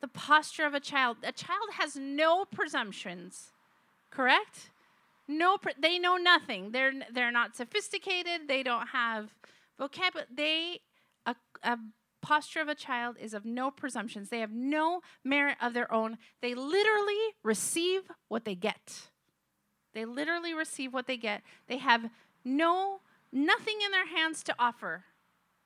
The 0.00 0.08
posture 0.08 0.66
of 0.66 0.74
a 0.74 0.80
child, 0.80 1.18
a 1.22 1.32
child 1.32 1.70
has 1.78 1.96
no 1.96 2.44
presumptions, 2.44 3.52
correct? 4.10 4.70
No, 5.28 5.58
they 5.78 5.98
know 5.98 6.16
nothing. 6.16 6.72
They're 6.72 6.92
they're 7.12 7.30
not 7.30 7.56
sophisticated. 7.56 8.48
They 8.48 8.64
don't 8.64 8.88
have 8.88 9.30
vocabulary. 9.78 10.28
They 10.34 10.80
a, 11.26 11.36
a 11.62 11.78
posture 12.20 12.60
of 12.60 12.68
a 12.68 12.74
child 12.74 13.16
is 13.20 13.32
of 13.34 13.44
no 13.44 13.70
presumptions. 13.70 14.28
They 14.28 14.40
have 14.40 14.52
no 14.52 15.02
merit 15.24 15.56
of 15.60 15.74
their 15.74 15.92
own. 15.92 16.18
They 16.40 16.54
literally 16.54 17.34
receive 17.44 18.02
what 18.28 18.44
they 18.44 18.56
get. 18.56 19.08
They 19.94 20.04
literally 20.04 20.54
receive 20.54 20.92
what 20.92 21.06
they 21.06 21.16
get. 21.16 21.42
They 21.68 21.78
have 21.78 22.10
no, 22.44 23.00
nothing 23.32 23.76
in 23.84 23.90
their 23.90 24.06
hands 24.06 24.42
to 24.44 24.54
offer. 24.58 25.04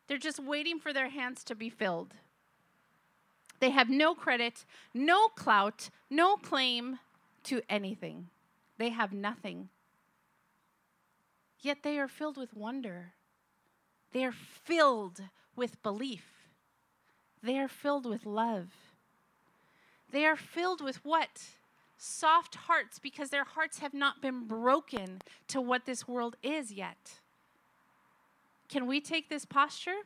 They're 0.07 0.19
just 0.19 0.39
waiting 0.39 0.79
for 0.79 0.93
their 0.93 1.09
hands 1.09 1.43
to 1.45 1.55
be 1.55 1.69
filled. 1.69 2.15
They 3.59 3.71
have 3.71 3.89
no 3.89 4.15
credit, 4.15 4.65
no 4.93 5.29
clout, 5.29 5.91
no 6.11 6.37
claim 6.37 6.99
to 7.45 7.62
anything. 7.69 8.29
They 8.79 8.91
have 8.91 9.12
nothing. 9.12 9.71
Yet 11.61 11.83
they 11.83 11.99
are 11.99 12.09
filled 12.09 12.37
with 12.37 12.55
wonder. 12.55 13.12
They 14.12 14.25
are 14.25 14.33
filled 14.33 15.23
with 15.55 15.83
belief. 15.83 16.25
They 17.43 17.59
are 17.59 17.69
filled 17.69 18.07
with 18.07 18.27
love. 18.27 18.69
They 20.11 20.25
are 20.25 20.37
filled 20.37 20.81
with 20.83 21.05
what? 21.05 21.43
Soft 21.96 22.54
hearts 22.54 22.98
because 22.98 23.30
their 23.30 23.44
hearts 23.44 23.78
have 23.78 23.94
not 23.94 24.20
been 24.20 24.46
broken 24.46 25.20
to 25.48 25.61
what 25.61 25.87
this 25.87 26.06
world 26.06 26.37
is 26.42 26.72
yet. 26.72 27.20
Can 28.68 28.87
we 28.87 29.00
take 29.00 29.28
this 29.28 29.44
posture? 29.44 30.02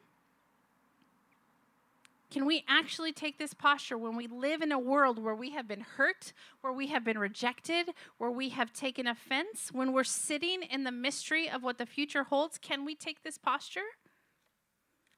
Can 2.30 2.46
we 2.46 2.64
actually 2.68 3.12
take 3.12 3.38
this 3.38 3.54
posture 3.54 3.98
when 3.98 4.14
we 4.14 4.28
live 4.28 4.62
in 4.62 4.70
a 4.70 4.78
world 4.78 5.20
where 5.20 5.34
we 5.34 5.50
have 5.50 5.66
been 5.66 5.80
hurt, 5.80 6.32
where 6.60 6.72
we 6.72 6.86
have 6.86 7.04
been 7.04 7.18
rejected, 7.18 7.90
where 8.18 8.30
we 8.30 8.50
have 8.50 8.72
taken 8.72 9.08
offense, 9.08 9.70
when 9.72 9.92
we're 9.92 10.04
sitting 10.04 10.62
in 10.62 10.84
the 10.84 10.92
mystery 10.92 11.50
of 11.50 11.64
what 11.64 11.78
the 11.78 11.86
future 11.86 12.22
holds? 12.22 12.56
Can 12.56 12.84
we 12.84 12.94
take 12.94 13.24
this 13.24 13.36
posture? 13.36 13.80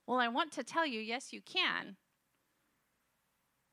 Well, 0.07 0.19
I 0.19 0.29
want 0.29 0.53
to 0.53 0.65
tell 0.65 0.87
you, 0.87 1.01
yes, 1.01 1.35
you 1.35 1.43
can. 1.43 1.97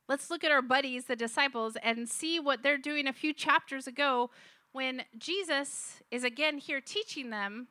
Let's 0.10 0.32
look 0.32 0.44
at 0.44 0.52
our 0.52 0.64
buddies, 0.64 1.06
the 1.06 1.16
disciples, 1.16 1.78
and 1.84 2.10
see 2.10 2.40
what 2.40 2.64
they're 2.64 2.80
doing 2.80 3.08
a 3.08 3.14
few 3.14 3.32
chapters 3.32 3.86
ago 3.86 4.32
when 4.72 5.04
Jesus 5.16 6.02
is 6.10 6.24
again 6.24 6.58
here 6.58 6.82
teaching 6.82 7.30
them 7.30 7.68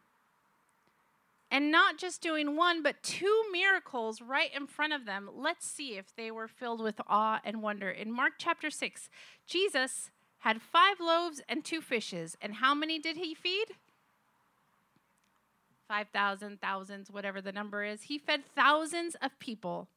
and 1.51 1.72
not 1.72 1.98
just 1.98 2.22
doing 2.22 2.55
one, 2.55 2.81
but 2.81 3.03
two 3.03 3.42
miracles 3.51 4.22
right 4.22 4.51
in 4.55 4.68
front 4.68 4.92
of 4.92 5.05
them. 5.05 5.29
Let's 5.35 5.66
see 5.66 5.96
if 5.96 6.14
they 6.14 6.31
were 6.31 6.46
filled 6.46 6.81
with 6.81 7.01
awe 7.09 7.40
and 7.44 7.61
wonder. 7.61 7.90
In 7.90 8.12
Mark 8.12 8.35
chapter 8.38 8.70
6, 8.70 9.11
Jesus 9.44 10.11
had 10.38 10.62
five 10.62 11.01
loaves 11.01 11.42
and 11.48 11.64
two 11.64 11.81
fishes. 11.81 12.37
And 12.40 12.55
how 12.55 12.72
many 12.72 13.01
did 13.01 13.16
he 13.16 13.35
feed? 13.35 13.66
5,000, 15.88 16.61
thousands, 16.61 17.11
whatever 17.11 17.40
the 17.40 17.51
number 17.51 17.83
is. 17.83 18.03
He 18.03 18.16
fed 18.16 18.44
thousands 18.55 19.16
of 19.20 19.37
people 19.40 19.88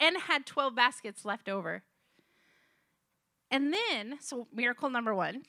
and 0.00 0.16
had 0.16 0.46
12 0.46 0.74
baskets 0.74 1.24
left 1.24 1.48
over. 1.48 1.82
And 3.50 3.72
then, 3.72 4.18
so 4.20 4.46
miracle 4.52 4.90
number 4.90 5.14
one, 5.14 5.42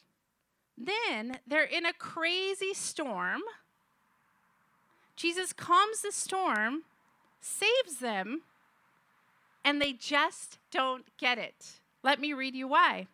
then 0.77 1.39
they're 1.47 1.63
in 1.63 1.85
a 1.85 1.93
crazy 1.93 2.73
storm. 2.73 3.41
Jesus 5.15 5.53
calms 5.53 6.01
the 6.01 6.11
storm, 6.11 6.83
saves 7.39 7.99
them, 7.99 8.41
and 9.63 9.81
they 9.81 9.93
just 9.93 10.57
don't 10.71 11.05
get 11.17 11.37
it. 11.37 11.79
Let 12.03 12.19
me 12.19 12.33
read 12.33 12.55
you 12.55 12.67
why. 12.67 13.07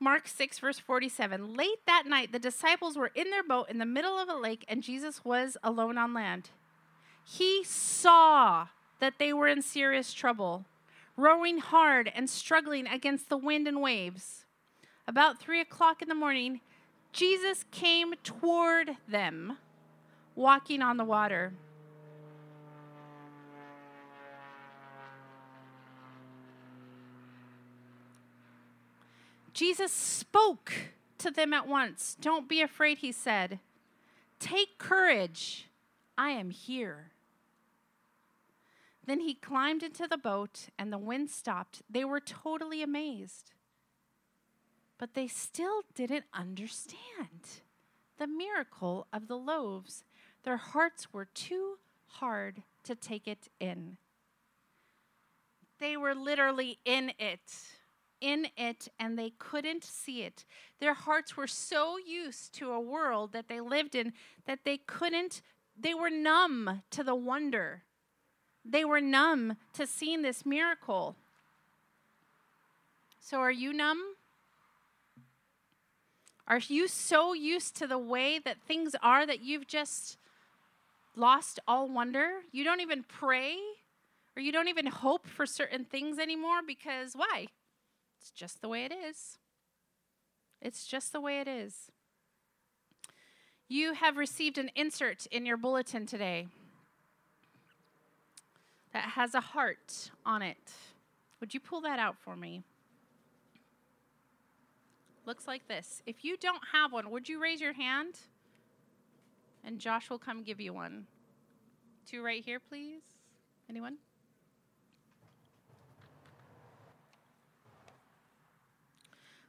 Mark 0.00 0.26
6, 0.26 0.58
verse 0.58 0.78
47. 0.80 1.54
Late 1.54 1.86
that 1.86 2.04
night, 2.06 2.32
the 2.32 2.38
disciples 2.40 2.96
were 2.96 3.12
in 3.14 3.30
their 3.30 3.44
boat 3.44 3.70
in 3.70 3.78
the 3.78 3.86
middle 3.86 4.18
of 4.18 4.28
a 4.28 4.34
lake, 4.34 4.64
and 4.68 4.82
Jesus 4.82 5.24
was 5.24 5.56
alone 5.62 5.96
on 5.96 6.12
land. 6.12 6.50
He 7.24 7.62
saw 7.64 8.66
that 9.00 9.14
they 9.18 9.32
were 9.32 9.48
in 9.48 9.62
serious 9.62 10.12
trouble, 10.12 10.64
rowing 11.16 11.58
hard 11.58 12.10
and 12.14 12.28
struggling 12.28 12.86
against 12.86 13.28
the 13.28 13.36
wind 13.36 13.68
and 13.68 13.80
waves. 13.80 14.44
About 15.06 15.38
three 15.38 15.60
o'clock 15.60 16.02
in 16.02 16.08
the 16.08 16.14
morning, 16.14 16.60
Jesus 17.12 17.64
came 17.70 18.14
toward 18.22 18.96
them, 19.06 19.58
walking 20.34 20.82
on 20.82 20.96
the 20.96 21.04
water. 21.04 21.52
Jesus 29.52 29.92
spoke 29.92 30.72
to 31.18 31.30
them 31.30 31.54
at 31.54 31.68
once. 31.68 32.16
Don't 32.20 32.48
be 32.48 32.60
afraid, 32.60 32.98
he 32.98 33.12
said. 33.12 33.60
Take 34.40 34.78
courage. 34.78 35.68
I 36.18 36.30
am 36.30 36.50
here. 36.50 37.12
Then 39.06 39.20
he 39.20 39.34
climbed 39.34 39.82
into 39.82 40.06
the 40.06 40.16
boat, 40.16 40.68
and 40.78 40.92
the 40.92 40.98
wind 40.98 41.30
stopped. 41.30 41.82
They 41.90 42.04
were 42.04 42.20
totally 42.20 42.82
amazed. 42.82 43.52
But 44.98 45.14
they 45.14 45.26
still 45.26 45.82
didn't 45.94 46.24
understand 46.32 47.60
the 48.18 48.26
miracle 48.26 49.06
of 49.12 49.28
the 49.28 49.36
loaves. 49.36 50.04
Their 50.44 50.56
hearts 50.56 51.12
were 51.12 51.26
too 51.26 51.78
hard 52.06 52.62
to 52.84 52.94
take 52.94 53.26
it 53.26 53.48
in. 53.60 53.98
They 55.80 55.96
were 55.96 56.14
literally 56.14 56.78
in 56.84 57.12
it, 57.18 57.52
in 58.20 58.46
it, 58.56 58.88
and 58.98 59.18
they 59.18 59.30
couldn't 59.38 59.84
see 59.84 60.22
it. 60.22 60.44
Their 60.80 60.94
hearts 60.94 61.36
were 61.36 61.48
so 61.48 61.98
used 61.98 62.54
to 62.54 62.70
a 62.70 62.80
world 62.80 63.32
that 63.32 63.48
they 63.48 63.60
lived 63.60 63.94
in 63.94 64.12
that 64.46 64.60
they 64.64 64.78
couldn't, 64.78 65.42
they 65.78 65.92
were 65.92 66.10
numb 66.10 66.82
to 66.90 67.02
the 67.02 67.16
wonder 67.16 67.82
they 68.64 68.84
were 68.84 69.00
numb 69.00 69.56
to 69.74 69.86
seeing 69.86 70.22
this 70.22 70.46
miracle. 70.46 71.16
So, 73.20 73.38
are 73.40 73.50
you 73.50 73.72
numb? 73.72 74.00
Are 76.46 76.58
you 76.58 76.88
so 76.88 77.32
used 77.32 77.76
to 77.76 77.86
the 77.86 77.98
way 77.98 78.38
that 78.38 78.58
things 78.66 78.94
are 79.02 79.26
that 79.26 79.40
you've 79.40 79.66
just 79.66 80.18
lost 81.16 81.58
all 81.66 81.88
wonder? 81.88 82.42
You 82.52 82.64
don't 82.64 82.80
even 82.80 83.02
pray 83.02 83.56
or 84.36 84.42
you 84.42 84.52
don't 84.52 84.68
even 84.68 84.86
hope 84.86 85.26
for 85.26 85.46
certain 85.46 85.84
things 85.84 86.18
anymore 86.18 86.60
because 86.66 87.14
why? 87.14 87.46
It's 88.20 88.30
just 88.30 88.60
the 88.60 88.68
way 88.68 88.84
it 88.84 88.92
is. 88.92 89.38
It's 90.60 90.86
just 90.86 91.12
the 91.12 91.20
way 91.20 91.40
it 91.40 91.48
is. 91.48 91.90
You 93.68 93.94
have 93.94 94.16
received 94.16 94.58
an 94.58 94.70
insert 94.74 95.26
in 95.26 95.46
your 95.46 95.56
bulletin 95.56 96.04
today 96.04 96.48
that 98.94 99.10
has 99.10 99.34
a 99.34 99.40
heart 99.40 100.10
on 100.24 100.40
it. 100.40 100.72
Would 101.40 101.52
you 101.52 101.60
pull 101.60 101.82
that 101.82 101.98
out 101.98 102.16
for 102.16 102.36
me? 102.36 102.62
Looks 105.26 105.48
like 105.48 105.66
this. 105.68 106.00
If 106.06 106.24
you 106.24 106.36
don't 106.36 106.62
have 106.72 106.92
one, 106.92 107.10
would 107.10 107.28
you 107.28 107.42
raise 107.42 107.60
your 107.60 107.72
hand? 107.72 108.20
And 109.64 109.80
Josh 109.80 110.08
will 110.08 110.18
come 110.18 110.42
give 110.42 110.60
you 110.60 110.72
one. 110.72 111.06
Two 112.08 112.22
right 112.22 112.44
here, 112.44 112.60
please. 112.60 113.02
Anyone? 113.68 113.96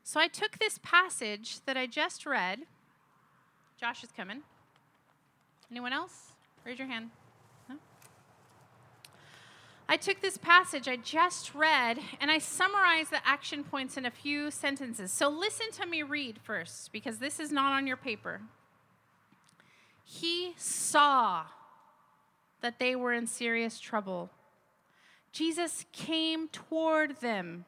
So 0.04 0.20
I 0.20 0.28
took 0.28 0.58
this 0.58 0.80
passage 0.82 1.60
that 1.66 1.78
I 1.78 1.86
just 1.86 2.26
read. 2.26 2.62
Josh 3.80 4.04
is 4.04 4.12
coming. 4.12 4.42
Anyone 5.70 5.94
else? 5.94 6.32
Raise 6.66 6.80
your 6.80 6.88
hand. 6.88 7.12
I 9.88 9.98
took 9.98 10.20
this 10.20 10.38
passage 10.38 10.88
I 10.88 10.96
just 10.96 11.54
read 11.54 12.00
and 12.20 12.32
I 12.32 12.40
summarized 12.40 13.12
the 13.12 13.26
action 13.26 13.64
points 13.64 13.98
in 13.98 14.06
a 14.06 14.12
few 14.12 14.50
sentences. 14.50 15.12
So 15.12 15.30
listen 15.30 15.72
to 15.74 15.86
me 15.86 16.02
read 16.02 16.40
first 16.44 16.92
because 16.92 17.20
this 17.20 17.40
is 17.40 17.52
not 17.52 17.72
on 17.72 17.86
your 17.86 17.98
paper. 17.98 18.42
He 20.04 20.54
saw 20.58 21.44
that 22.62 22.80
they 22.80 22.96
were 22.96 23.14
in 23.14 23.28
serious 23.28 23.80
trouble. 23.80 24.32
Jesus 25.32 25.86
came 25.92 26.48
toward 26.48 27.22
them. 27.22 27.66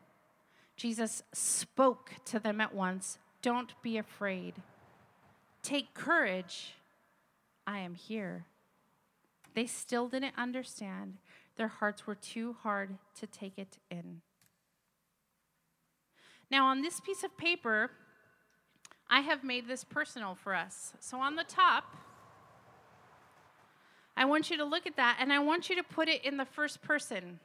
Jesus 0.75 1.21
spoke 1.33 2.11
to 2.25 2.39
them 2.39 2.61
at 2.61 2.73
once 2.73 3.19
Don't 3.41 3.79
be 3.83 3.97
afraid. 3.97 4.55
Take 5.61 5.93
courage. 5.93 6.73
I 7.67 7.79
am 7.79 7.93
here. 7.93 8.45
They 9.53 9.65
still 9.65 10.07
didn't 10.07 10.35
understand. 10.37 11.17
Their 11.57 11.67
hearts 11.67 12.05
were 12.05 12.15
too 12.15 12.55
hard 12.61 12.97
to 13.19 13.27
take 13.27 13.57
it 13.57 13.77
in. 13.89 14.21
Now, 16.49 16.67
on 16.67 16.81
this 16.81 16.99
piece 16.99 17.23
of 17.23 17.35
paper, 17.37 17.91
I 19.09 19.21
have 19.21 19.43
made 19.43 19.67
this 19.67 19.83
personal 19.83 20.35
for 20.35 20.53
us. 20.53 20.93
So 20.99 21.19
on 21.19 21.35
the 21.35 21.43
top, 21.43 21.95
I 24.15 24.25
want 24.25 24.49
you 24.49 24.57
to 24.57 24.63
look 24.63 24.87
at 24.87 24.95
that 24.95 25.17
and 25.19 25.31
I 25.33 25.39
want 25.39 25.69
you 25.69 25.75
to 25.75 25.83
put 25.83 26.07
it 26.07 26.23
in 26.23 26.37
the 26.37 26.45
first 26.45 26.81
person. 26.81 27.39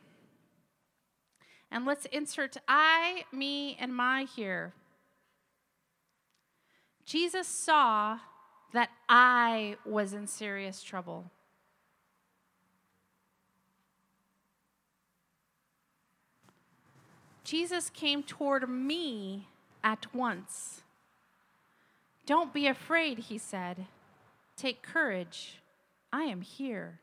And 1.71 1.87
let's 1.87 2.07
insert 2.07 2.57
I, 2.69 3.25
me, 3.33 3.77
and 3.81 3.95
my 3.95 4.25
here. 4.25 4.75
Jesus 7.05 7.49
saw 7.49 8.19
that 8.73 8.91
I 9.09 9.77
was 9.85 10.13
in 10.13 10.27
serious 10.27 10.83
trouble. 10.83 11.31
Jesus 17.45 17.91
came 17.91 18.23
toward 18.23 18.69
me 18.69 19.49
at 19.83 20.15
once. 20.15 20.83
Don't 22.25 22.53
be 22.53 22.67
afraid, 22.67 23.19
he 23.19 23.39
said. 23.39 23.87
Take 24.57 24.83
courage. 24.83 25.59
I 26.13 26.25
am 26.25 26.41
here. 26.41 27.01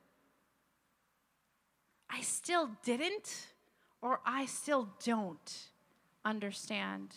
I 2.09 2.21
still 2.21 2.71
didn't, 2.83 3.47
or 4.01 4.21
I 4.25 4.45
still 4.45 4.89
don't 5.03 5.69
understand. 6.23 7.15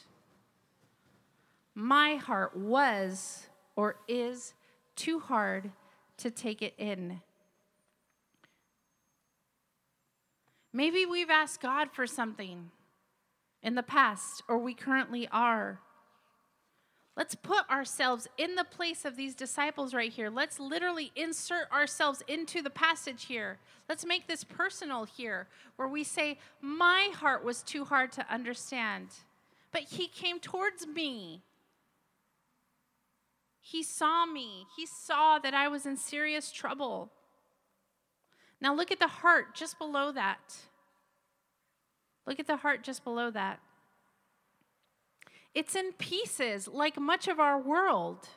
My 1.75 2.17
heart 2.17 2.57
was 2.57 3.47
or 3.77 3.97
is 4.09 4.55
too 4.97 5.21
hard 5.21 5.71
to 6.19 6.31
take 6.31 6.61
it 6.61 6.75
in. 6.77 7.21
Maybe 10.73 11.07
we've 11.07 11.31
asked 11.31 11.61
God 11.61 11.91
for 11.93 12.07
something 12.07 12.71
in 13.63 13.75
the 13.75 13.83
past, 13.83 14.43
or 14.49 14.59
we 14.59 14.75
currently 14.75 15.29
are. 15.31 15.81
Let's 17.17 17.35
put 17.35 17.69
ourselves 17.71 18.27
in 18.39 18.55
the 18.55 18.65
place 18.65 19.05
of 19.05 19.17
these 19.17 19.35
disciples 19.35 19.93
right 19.93 20.11
here. 20.11 20.31
Let's 20.31 20.59
literally 20.59 21.13
insert 21.15 21.71
ourselves 21.71 22.23
into 22.27 22.63
the 22.63 22.71
passage 22.71 23.27
here. 23.27 23.59
Let's 23.89 24.07
make 24.07 24.27
this 24.27 24.45
personal 24.45 25.05
here, 25.05 25.47
where 25.77 25.89
we 25.89 26.05
say, 26.05 26.39
My 26.63 27.11
heart 27.15 27.45
was 27.45 27.63
too 27.63 27.85
hard 27.85 28.13
to 28.13 28.33
understand, 28.33 29.09
but 29.73 29.83
he 29.83 30.09
came 30.09 30.41
towards 30.41 30.87
me. 30.87 31.43
He 33.61 33.83
saw 33.83 34.27
me, 34.27 34.67
he 34.77 34.87
saw 34.87 35.39
that 35.39 35.55
I 35.55 35.69
was 35.69 35.87
in 35.87 35.97
serious 35.97 36.51
trouble. 36.51 37.11
Now, 38.61 38.75
look 38.75 38.91
at 38.91 39.01
the 39.01 39.09
heart 39.09 39.55
just 39.55 39.79
below 39.79 40.13
that. 40.13 40.57
Look 42.27 42.39
at 42.39 42.47
the 42.47 42.57
heart 42.57 42.83
just 42.83 43.05
below 43.05 43.31
that. 43.31 43.61
It's 45.55 45.75
in 45.75 45.93
pieces, 45.93 46.69
like 46.69 46.99
much 46.99 47.29
of 47.29 47.39
our 47.39 47.61
world. 47.61 48.29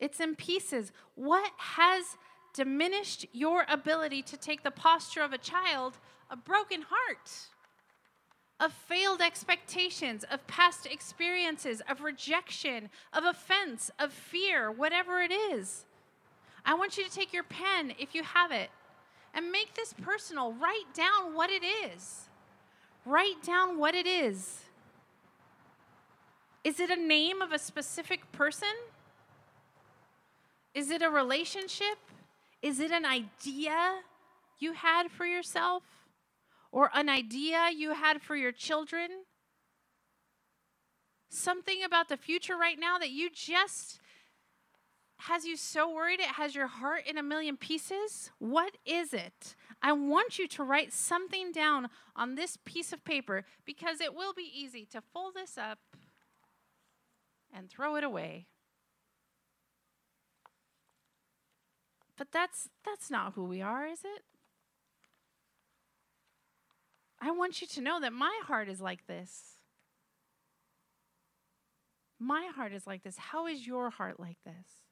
It's 0.00 0.20
in 0.20 0.34
pieces. 0.34 0.92
What 1.14 1.52
has 1.58 2.16
diminished 2.54 3.26
your 3.32 3.64
ability 3.68 4.22
to 4.22 4.36
take 4.36 4.62
the 4.62 4.70
posture 4.70 5.22
of 5.22 5.32
a 5.32 5.38
child? 5.38 5.98
A 6.28 6.36
broken 6.36 6.82
heart, 6.88 7.30
of 8.58 8.72
failed 8.72 9.20
expectations, 9.20 10.24
of 10.28 10.44
past 10.48 10.86
experiences, 10.86 11.80
of 11.88 12.00
rejection, 12.00 12.90
of 13.12 13.24
offense, 13.24 13.92
of 13.98 14.12
fear, 14.12 14.72
whatever 14.72 15.20
it 15.20 15.30
is. 15.30 15.84
I 16.64 16.74
want 16.74 16.98
you 16.98 17.04
to 17.04 17.10
take 17.10 17.32
your 17.32 17.44
pen, 17.44 17.92
if 17.96 18.12
you 18.12 18.24
have 18.24 18.50
it, 18.50 18.70
and 19.34 19.52
make 19.52 19.74
this 19.74 19.92
personal. 19.92 20.52
Write 20.52 20.92
down 20.94 21.32
what 21.34 21.48
it 21.48 21.62
is. 21.62 22.25
Write 23.06 23.40
down 23.44 23.78
what 23.78 23.94
it 23.94 24.06
is. 24.06 24.64
Is 26.64 26.80
it 26.80 26.90
a 26.90 26.96
name 26.96 27.40
of 27.40 27.52
a 27.52 27.58
specific 27.58 28.32
person? 28.32 28.74
Is 30.74 30.90
it 30.90 31.02
a 31.02 31.08
relationship? 31.08 31.98
Is 32.60 32.80
it 32.80 32.90
an 32.90 33.06
idea 33.06 34.00
you 34.58 34.72
had 34.72 35.12
for 35.12 35.24
yourself? 35.24 35.84
Or 36.72 36.90
an 36.92 37.08
idea 37.08 37.70
you 37.72 37.94
had 37.94 38.20
for 38.20 38.34
your 38.34 38.50
children? 38.50 39.08
Something 41.28 41.84
about 41.84 42.08
the 42.08 42.16
future 42.16 42.56
right 42.56 42.78
now 42.78 42.98
that 42.98 43.10
you 43.10 43.30
just 43.32 44.00
has 45.18 45.44
you 45.44 45.56
so 45.56 45.92
worried 45.94 46.20
it 46.20 46.26
has 46.26 46.54
your 46.54 46.66
heart 46.66 47.06
in 47.06 47.18
a 47.18 47.22
million 47.22 47.56
pieces? 47.56 48.30
What 48.38 48.76
is 48.84 49.14
it? 49.14 49.54
I 49.82 49.92
want 49.92 50.38
you 50.38 50.48
to 50.48 50.62
write 50.64 50.92
something 50.92 51.52
down 51.52 51.88
on 52.14 52.34
this 52.34 52.58
piece 52.64 52.92
of 52.92 53.04
paper 53.04 53.44
because 53.64 54.00
it 54.00 54.14
will 54.14 54.32
be 54.32 54.50
easy 54.52 54.84
to 54.86 55.00
fold 55.00 55.34
this 55.34 55.56
up 55.56 55.78
and 57.54 57.70
throw 57.70 57.96
it 57.96 58.04
away. 58.04 58.46
But 62.16 62.28
that's 62.32 62.70
that's 62.84 63.10
not 63.10 63.34
who 63.34 63.44
we 63.44 63.60
are, 63.60 63.86
is 63.86 64.00
it? 64.00 64.22
I 67.20 67.30
want 67.30 67.60
you 67.60 67.66
to 67.66 67.80
know 67.80 68.00
that 68.00 68.12
my 68.12 68.40
heart 68.44 68.68
is 68.68 68.80
like 68.80 69.06
this. 69.06 69.56
My 72.18 72.48
heart 72.54 72.72
is 72.72 72.86
like 72.86 73.02
this. 73.02 73.16
How 73.18 73.46
is 73.46 73.66
your 73.66 73.90
heart 73.90 74.18
like 74.18 74.38
this? 74.44 74.85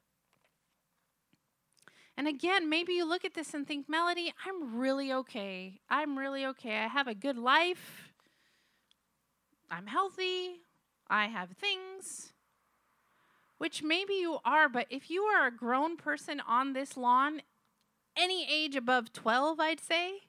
And 2.17 2.27
again, 2.27 2.69
maybe 2.69 2.93
you 2.93 3.07
look 3.07 3.25
at 3.25 3.33
this 3.33 3.53
and 3.53 3.67
think, 3.67 3.89
Melody, 3.89 4.33
I'm 4.45 4.77
really 4.77 5.11
okay. 5.11 5.79
I'm 5.89 6.17
really 6.17 6.45
okay. 6.45 6.77
I 6.77 6.87
have 6.87 7.07
a 7.07 7.15
good 7.15 7.37
life. 7.37 8.13
I'm 9.69 9.87
healthy. 9.87 10.61
I 11.09 11.27
have 11.27 11.51
things 11.51 12.33
which 13.57 13.81
maybe 13.81 14.13
you 14.13 14.39
are, 14.43 14.67
but 14.67 14.87
if 14.89 15.09
you 15.09 15.23
are 15.23 15.47
a 15.47 15.51
grown 15.51 15.97
person 15.97 16.41
on 16.45 16.73
this 16.73 16.97
lawn, 16.97 17.41
any 18.17 18.45
age 18.49 18.75
above 18.75 19.13
12, 19.13 19.59
I'd 19.59 19.79
say, 19.79 20.19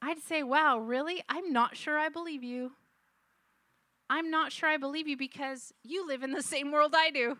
I'd 0.00 0.20
say, 0.20 0.42
wow, 0.42 0.78
really? 0.78 1.22
I'm 1.28 1.52
not 1.52 1.76
sure 1.76 1.98
I 1.98 2.08
believe 2.08 2.42
you. 2.42 2.72
I'm 4.08 4.30
not 4.30 4.52
sure 4.52 4.68
I 4.68 4.76
believe 4.76 5.08
you 5.08 5.16
because 5.16 5.72
you 5.82 6.06
live 6.06 6.22
in 6.22 6.32
the 6.32 6.42
same 6.42 6.70
world 6.70 6.94
I 6.96 7.10
do. 7.10 7.38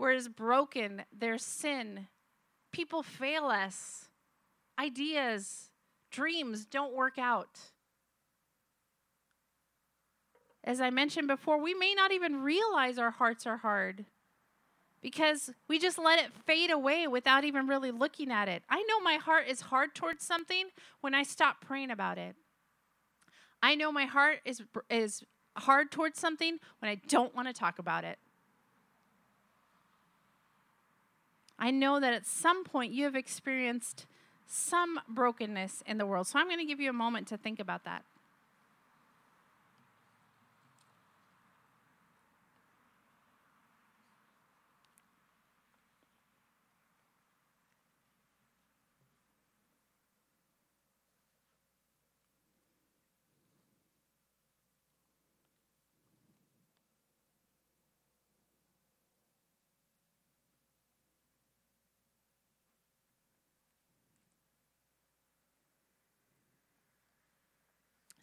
Where 0.00 0.12
it's 0.12 0.28
broken, 0.28 1.02
there's 1.12 1.42
sin, 1.42 2.06
people 2.72 3.02
fail 3.02 3.48
us, 3.48 4.08
ideas, 4.78 5.68
dreams 6.10 6.64
don't 6.64 6.94
work 6.94 7.18
out. 7.18 7.58
As 10.64 10.80
I 10.80 10.88
mentioned 10.88 11.28
before, 11.28 11.60
we 11.60 11.74
may 11.74 11.92
not 11.94 12.12
even 12.12 12.42
realize 12.42 12.96
our 12.96 13.10
hearts 13.10 13.46
are 13.46 13.58
hard 13.58 14.06
because 15.02 15.50
we 15.68 15.78
just 15.78 15.98
let 15.98 16.18
it 16.18 16.32
fade 16.46 16.70
away 16.70 17.06
without 17.06 17.44
even 17.44 17.66
really 17.66 17.90
looking 17.90 18.32
at 18.32 18.48
it. 18.48 18.62
I 18.70 18.82
know 18.84 19.00
my 19.00 19.16
heart 19.16 19.48
is 19.48 19.60
hard 19.60 19.94
towards 19.94 20.24
something 20.24 20.68
when 21.02 21.14
I 21.14 21.24
stop 21.24 21.60
praying 21.60 21.90
about 21.90 22.16
it. 22.16 22.36
I 23.62 23.74
know 23.74 23.92
my 23.92 24.06
heart 24.06 24.38
is 24.46 24.62
is 24.88 25.22
hard 25.58 25.90
towards 25.90 26.18
something 26.18 26.56
when 26.78 26.90
I 26.90 26.94
don't 27.06 27.34
want 27.34 27.48
to 27.48 27.52
talk 27.52 27.78
about 27.78 28.04
it. 28.04 28.18
I 31.60 31.70
know 31.70 32.00
that 32.00 32.14
at 32.14 32.26
some 32.26 32.64
point 32.64 32.92
you 32.92 33.04
have 33.04 33.14
experienced 33.14 34.06
some 34.46 34.98
brokenness 35.08 35.82
in 35.86 35.98
the 35.98 36.06
world. 36.06 36.26
So 36.26 36.38
I'm 36.38 36.46
going 36.46 36.58
to 36.58 36.64
give 36.64 36.80
you 36.80 36.90
a 36.90 36.94
moment 36.94 37.28
to 37.28 37.36
think 37.36 37.60
about 37.60 37.84
that. 37.84 38.04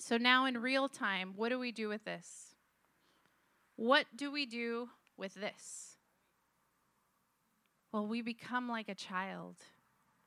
So 0.07 0.15
now 0.15 0.45
in 0.45 0.61
real 0.61 0.87
time, 0.87 1.33
what 1.35 1.49
do 1.49 1.59
we 1.59 1.73
do 1.73 1.89
with 1.89 2.05
this? 2.05 2.55
What 3.75 4.05
do 4.15 4.31
we 4.31 4.45
do 4.45 4.87
with 5.17 5.33
this? 5.33 5.97
Well, 7.91 8.07
we 8.07 8.21
become 8.21 8.69
like 8.69 8.87
a 8.87 8.95
child 8.95 9.57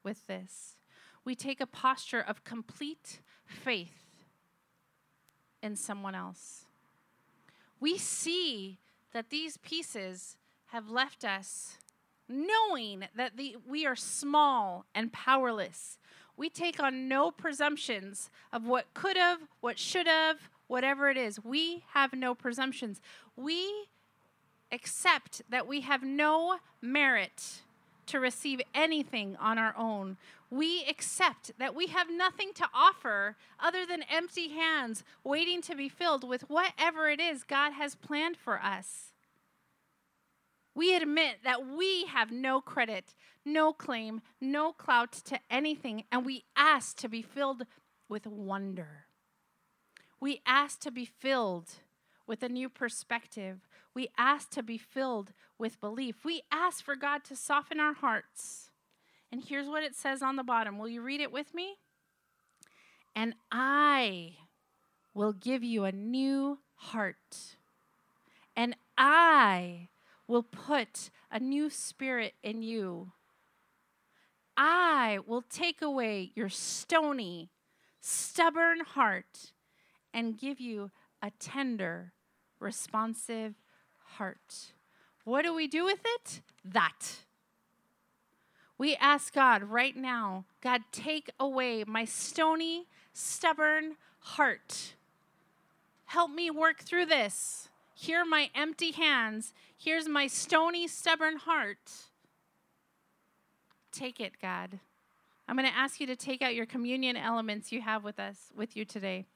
with 0.04 0.26
this. 0.26 0.76
We 1.24 1.34
take 1.34 1.62
a 1.62 1.66
posture 1.66 2.20
of 2.20 2.44
complete 2.44 3.20
faith 3.46 4.26
in 5.62 5.76
someone 5.76 6.14
else. 6.14 6.66
We 7.80 7.96
see 7.96 8.80
that 9.14 9.30
these 9.30 9.56
pieces 9.56 10.36
have 10.72 10.90
left 10.90 11.24
us 11.24 11.78
knowing 12.28 13.04
that 13.16 13.38
the, 13.38 13.56
we 13.66 13.86
are 13.86 13.96
small 13.96 14.84
and 14.94 15.10
powerless 15.10 15.98
we 16.40 16.48
take 16.48 16.83
on 16.83 17.07
no 17.07 17.31
presumptions 17.31 18.31
of 18.50 18.64
what 18.64 18.87
could 18.94 19.18
have, 19.18 19.40
what 19.61 19.79
should 19.79 20.07
have, 20.07 20.38
whatever 20.68 21.11
it 21.11 21.18
is. 21.18 21.44
We 21.44 21.85
have 21.92 22.14
no 22.14 22.35
presumptions. 22.35 22.98
We 23.37 23.88
accept 24.72 25.42
that 25.50 25.66
we 25.66 25.83
have 25.83 26.03
no 26.03 26.57
merit 26.81 27.61
to 28.07 28.18
receive 28.18 28.62
anything 28.74 29.37
on 29.37 29.59
our 29.59 29.74
own. 29.76 30.16
We 30.48 30.83
accept 30.88 31.53
that 31.59 31.74
we 31.74 31.88
have 31.88 32.07
nothing 32.11 32.55
to 32.55 32.66
offer 32.72 33.37
other 33.62 33.85
than 33.85 34.03
empty 34.11 34.48
hands 34.48 35.05
waiting 35.22 35.61
to 35.61 35.76
be 35.76 35.90
filled 35.90 36.26
with 36.26 36.48
whatever 36.48 37.11
it 37.11 37.20
is 37.20 37.44
God 37.44 37.72
has 37.74 37.94
planned 37.94 38.38
for 38.38 38.59
us. 38.62 39.12
We 40.74 40.96
admit 40.96 41.40
that 41.44 41.66
we 41.66 42.07
have 42.07 42.33
no 42.33 42.62
credit, 42.62 43.14
no 43.44 43.72
claim, 43.72 44.20
no 44.40 44.72
clout 44.72 45.12
to 45.12 45.40
anything, 45.50 46.05
and 46.11 46.24
we 46.24 46.44
ask 46.57 46.96
to 46.98 47.09
be 47.09 47.22
filled 47.22 47.64
with 48.09 48.26
wonder. 48.26 49.07
We 50.20 50.42
ask 50.44 50.81
to 50.81 50.90
be 50.90 51.05
filled 51.05 51.70
with 52.26 52.42
a 52.42 52.48
new 52.48 52.68
perspective. 52.68 53.66
We 53.94 54.09
ask 54.18 54.50
to 54.50 54.62
be 54.62 54.79
filled 54.79 55.33
with 55.59 55.81
belief. 55.81 56.24
We 56.24 56.42
ask 56.53 56.85
for 56.85 56.94
God 56.94 57.24
to 57.24 57.37
soften 57.37 57.81
our 57.81 57.94
hearts. 57.94 58.70
And 59.33 59.42
here's 59.42 59.68
what 59.68 59.83
it 59.83 59.94
says 59.94 60.22
on 60.22 60.37
the 60.37 60.42
bottom. 60.42 60.79
Will 60.79 60.88
you 60.88 61.03
read 61.03 61.20
it 61.20 61.33
with 61.33 61.55
me? 61.55 61.76
And 63.14 63.35
I 63.50 64.37
will 65.14 65.33
give 65.33 65.64
you 65.64 65.85
a 65.85 65.92
new 65.92 66.59
heart. 66.74 67.57
And 68.57 68.76
I 68.98 69.88
will 70.26 70.42
put 70.42 71.11
a 71.31 71.40
new 71.40 71.70
spirit 71.70 72.35
in 72.42 72.62
you. 72.62 73.12
I 74.62 75.20
will 75.27 75.40
take 75.40 75.81
away 75.81 76.33
your 76.35 76.51
stony, 76.51 77.49
stubborn 77.99 78.81
heart 78.81 79.53
and 80.12 80.37
give 80.37 80.61
you 80.61 80.90
a 81.23 81.31
tender, 81.40 82.12
responsive 82.59 83.55
heart. 84.18 84.75
What 85.25 85.46
do 85.46 85.55
we 85.55 85.66
do 85.66 85.87
with 85.87 86.01
it? 86.05 86.42
That. 86.62 87.20
We 88.77 88.96
ask 88.96 89.33
God 89.33 89.62
right 89.62 89.96
now, 89.96 90.44
God, 90.61 90.83
take 90.92 91.31
away 91.40 91.83
my 91.87 92.05
stony, 92.05 92.85
stubborn 93.14 93.96
heart. 94.18 94.92
Help 96.05 96.33
me 96.33 96.51
work 96.51 96.81
through 96.81 97.07
this. 97.07 97.70
Here 97.94 98.18
are 98.18 98.27
my 98.27 98.51
empty 98.55 98.90
hands. 98.90 99.55
Here's 99.79 100.07
my 100.07 100.27
stony, 100.27 100.87
stubborn 100.87 101.38
heart. 101.38 102.10
Take 103.92 104.20
it, 104.20 104.35
God. 104.40 104.79
I'm 105.48 105.57
going 105.57 105.68
to 105.68 105.76
ask 105.76 106.00
you 106.00 106.07
to 106.07 106.16
take 106.16 106.42
out 106.42 106.55
your 106.55 106.66
communion 106.66 107.16
elements 107.16 107.72
you 107.72 107.81
have 107.81 108.05
with 108.05 108.20
us, 108.20 108.53
with 108.57 108.76
you 108.76 108.85
today. 108.85 109.26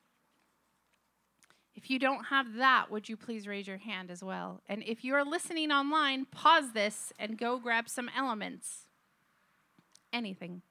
If 1.75 1.91
you 1.91 1.99
don't 1.99 2.27
have 2.27 2.55
that, 2.55 2.91
would 2.91 3.09
you 3.09 3.17
please 3.17 3.49
raise 3.49 3.67
your 3.67 3.79
hand 3.79 4.11
as 4.11 4.23
well? 4.23 4.63
And 4.69 4.85
if 4.85 5.05
you 5.05 5.15
are 5.15 5.25
listening 5.25 5.73
online, 5.73 6.25
pause 6.25 6.73
this 6.73 7.13
and 7.19 7.37
go 7.37 7.59
grab 7.59 7.89
some 7.89 8.09
elements. 8.17 8.87
Anything. 10.13 10.63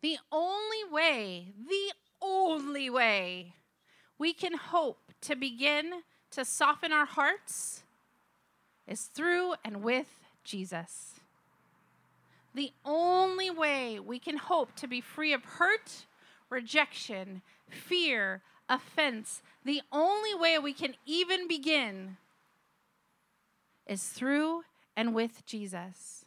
The 0.00 0.18
only 0.30 0.84
way, 0.92 1.54
the 1.56 1.92
only 2.20 2.90
way 2.90 3.54
we 4.18 4.32
can 4.32 4.54
hope 4.54 5.12
to 5.22 5.36
begin 5.36 6.02
to 6.30 6.44
soften 6.44 6.92
our 6.92 7.06
hearts 7.06 7.82
is 8.86 9.02
through 9.02 9.54
and 9.64 9.82
with 9.82 10.20
Jesus. 10.44 11.14
The 12.54 12.72
only 12.84 13.50
way 13.50 14.00
we 14.00 14.18
can 14.18 14.36
hope 14.36 14.74
to 14.76 14.88
be 14.88 15.00
free 15.00 15.32
of 15.32 15.44
hurt, 15.44 16.06
rejection, 16.50 17.42
fear, 17.68 18.42
offense, 18.68 19.42
the 19.64 19.82
only 19.92 20.34
way 20.34 20.58
we 20.58 20.72
can 20.72 20.94
even 21.06 21.46
begin 21.46 22.16
is 23.86 24.04
through 24.04 24.62
and 24.96 25.14
with 25.14 25.44
Jesus. 25.46 26.24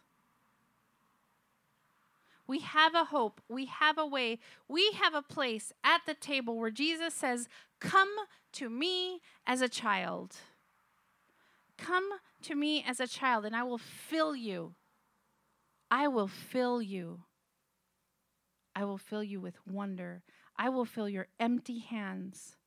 We 2.51 2.59
have 2.59 2.95
a 2.95 3.05
hope. 3.05 3.39
We 3.47 3.67
have 3.67 3.97
a 3.97 4.05
way. 4.05 4.37
We 4.67 4.91
have 5.01 5.13
a 5.13 5.21
place 5.21 5.71
at 5.85 6.01
the 6.05 6.13
table 6.13 6.59
where 6.59 6.69
Jesus 6.69 7.13
says, 7.13 7.47
Come 7.79 8.09
to 8.51 8.69
me 8.69 9.21
as 9.47 9.61
a 9.61 9.69
child. 9.69 10.35
Come 11.77 12.09
to 12.41 12.55
me 12.55 12.83
as 12.85 12.99
a 12.99 13.07
child, 13.07 13.45
and 13.45 13.55
I 13.55 13.63
will 13.63 13.77
fill 13.77 14.35
you. 14.35 14.73
I 15.89 16.09
will 16.09 16.27
fill 16.27 16.81
you. 16.81 17.21
I 18.75 18.83
will 18.83 18.97
fill 18.97 19.23
you 19.23 19.39
with 19.39 19.55
wonder. 19.65 20.21
I 20.57 20.67
will 20.67 20.83
fill 20.83 21.07
your 21.07 21.27
empty 21.39 21.79
hands. 21.79 22.57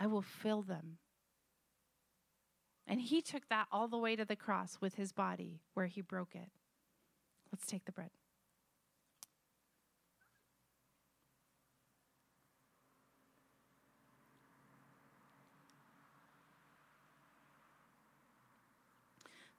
I 0.00 0.08
will 0.08 0.22
fill 0.22 0.62
them. 0.62 0.98
And 2.88 3.00
he 3.00 3.22
took 3.22 3.48
that 3.50 3.68
all 3.70 3.86
the 3.86 3.98
way 3.98 4.16
to 4.16 4.24
the 4.24 4.34
cross 4.34 4.78
with 4.80 4.96
his 4.96 5.12
body 5.12 5.60
where 5.74 5.86
he 5.86 6.00
broke 6.00 6.34
it. 6.34 6.50
Let's 7.52 7.66
take 7.66 7.84
the 7.84 7.92
bread. 7.92 8.10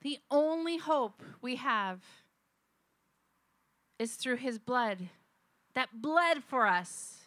The 0.04 0.20
only 0.30 0.78
hope 0.78 1.24
we 1.42 1.56
have 1.56 2.02
is 3.98 4.16
through 4.16 4.36
his 4.36 4.60
blood 4.60 5.10
that 5.74 6.02
bled 6.02 6.44
for 6.44 6.68
us. 6.68 7.20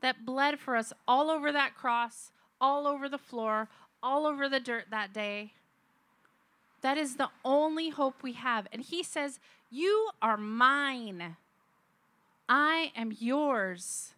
That 0.00 0.24
bled 0.24 0.58
for 0.58 0.76
us 0.76 0.94
all 1.06 1.30
over 1.30 1.52
that 1.52 1.74
cross, 1.74 2.32
all 2.58 2.86
over 2.86 3.06
the 3.06 3.18
floor, 3.18 3.68
all 4.02 4.26
over 4.26 4.48
the 4.48 4.60
dirt 4.60 4.86
that 4.90 5.12
day. 5.12 5.52
That 6.80 6.96
is 6.96 7.16
the 7.16 7.28
only 7.44 7.90
hope 7.90 8.22
we 8.22 8.32
have. 8.32 8.66
And 8.72 8.80
he 8.80 9.02
says, 9.02 9.38
You 9.70 10.08
are 10.22 10.38
mine. 10.38 11.36
I 12.48 12.92
am 12.96 13.12
yours. 13.18 14.14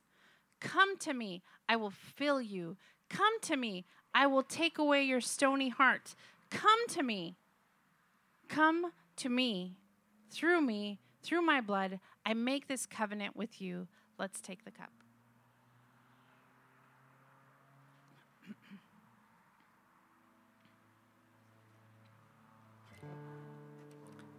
Come 0.61 0.97
to 0.99 1.13
me. 1.13 1.43
I 1.69 1.75
will 1.75 1.91
fill 1.91 2.41
you. 2.41 2.77
Come 3.11 3.41
to 3.41 3.57
me. 3.57 3.85
I 4.15 4.27
will 4.27 4.43
take 4.43 4.79
away 4.79 5.03
your 5.03 5.21
stony 5.21 5.69
heart. 5.71 6.15
Come 6.51 6.87
to 6.89 7.03
me. 7.03 7.37
Come 8.49 8.93
to 9.17 9.29
me. 9.29 9.77
Through 10.31 10.61
me, 10.63 10.99
through 11.23 11.43
my 11.43 11.61
blood, 11.61 12.01
I 12.25 12.35
make 12.35 12.69
this 12.69 12.87
covenant 12.87 13.37
with 13.37 13.61
you. 13.61 13.87
Let's 14.19 14.41
take 14.41 14.65
the 14.65 14.71
cup. 14.71 14.91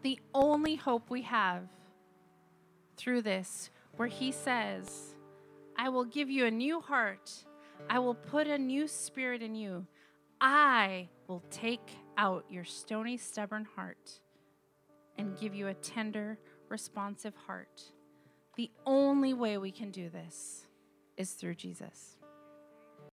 the 0.01 0.19
only 0.33 0.75
hope 0.75 1.09
we 1.09 1.21
have 1.23 1.67
through 2.97 3.21
this, 3.21 3.69
where 3.97 4.07
He 4.07 4.31
says, 4.31 5.15
I 5.77 5.89
will 5.89 6.05
give 6.05 6.29
you 6.29 6.45
a 6.45 6.51
new 6.51 6.79
heart, 6.79 7.31
I 7.89 7.99
will 7.99 8.15
put 8.15 8.47
a 8.47 8.57
new 8.57 8.87
spirit 8.87 9.41
in 9.41 9.55
you. 9.55 9.85
I 10.41 11.09
will 11.27 11.43
take 11.49 11.91
out 12.17 12.45
your 12.49 12.63
stony, 12.63 13.17
stubborn 13.17 13.65
heart 13.75 14.19
and 15.17 15.37
give 15.39 15.53
you 15.53 15.67
a 15.67 15.73
tender, 15.75 16.39
responsive 16.69 17.35
heart. 17.35 17.81
The 18.55 18.71
only 18.85 19.33
way 19.33 19.57
we 19.57 19.71
can 19.71 19.91
do 19.91 20.09
this 20.09 20.67
is 21.17 21.31
through 21.31 21.55
Jesus. 21.55 22.17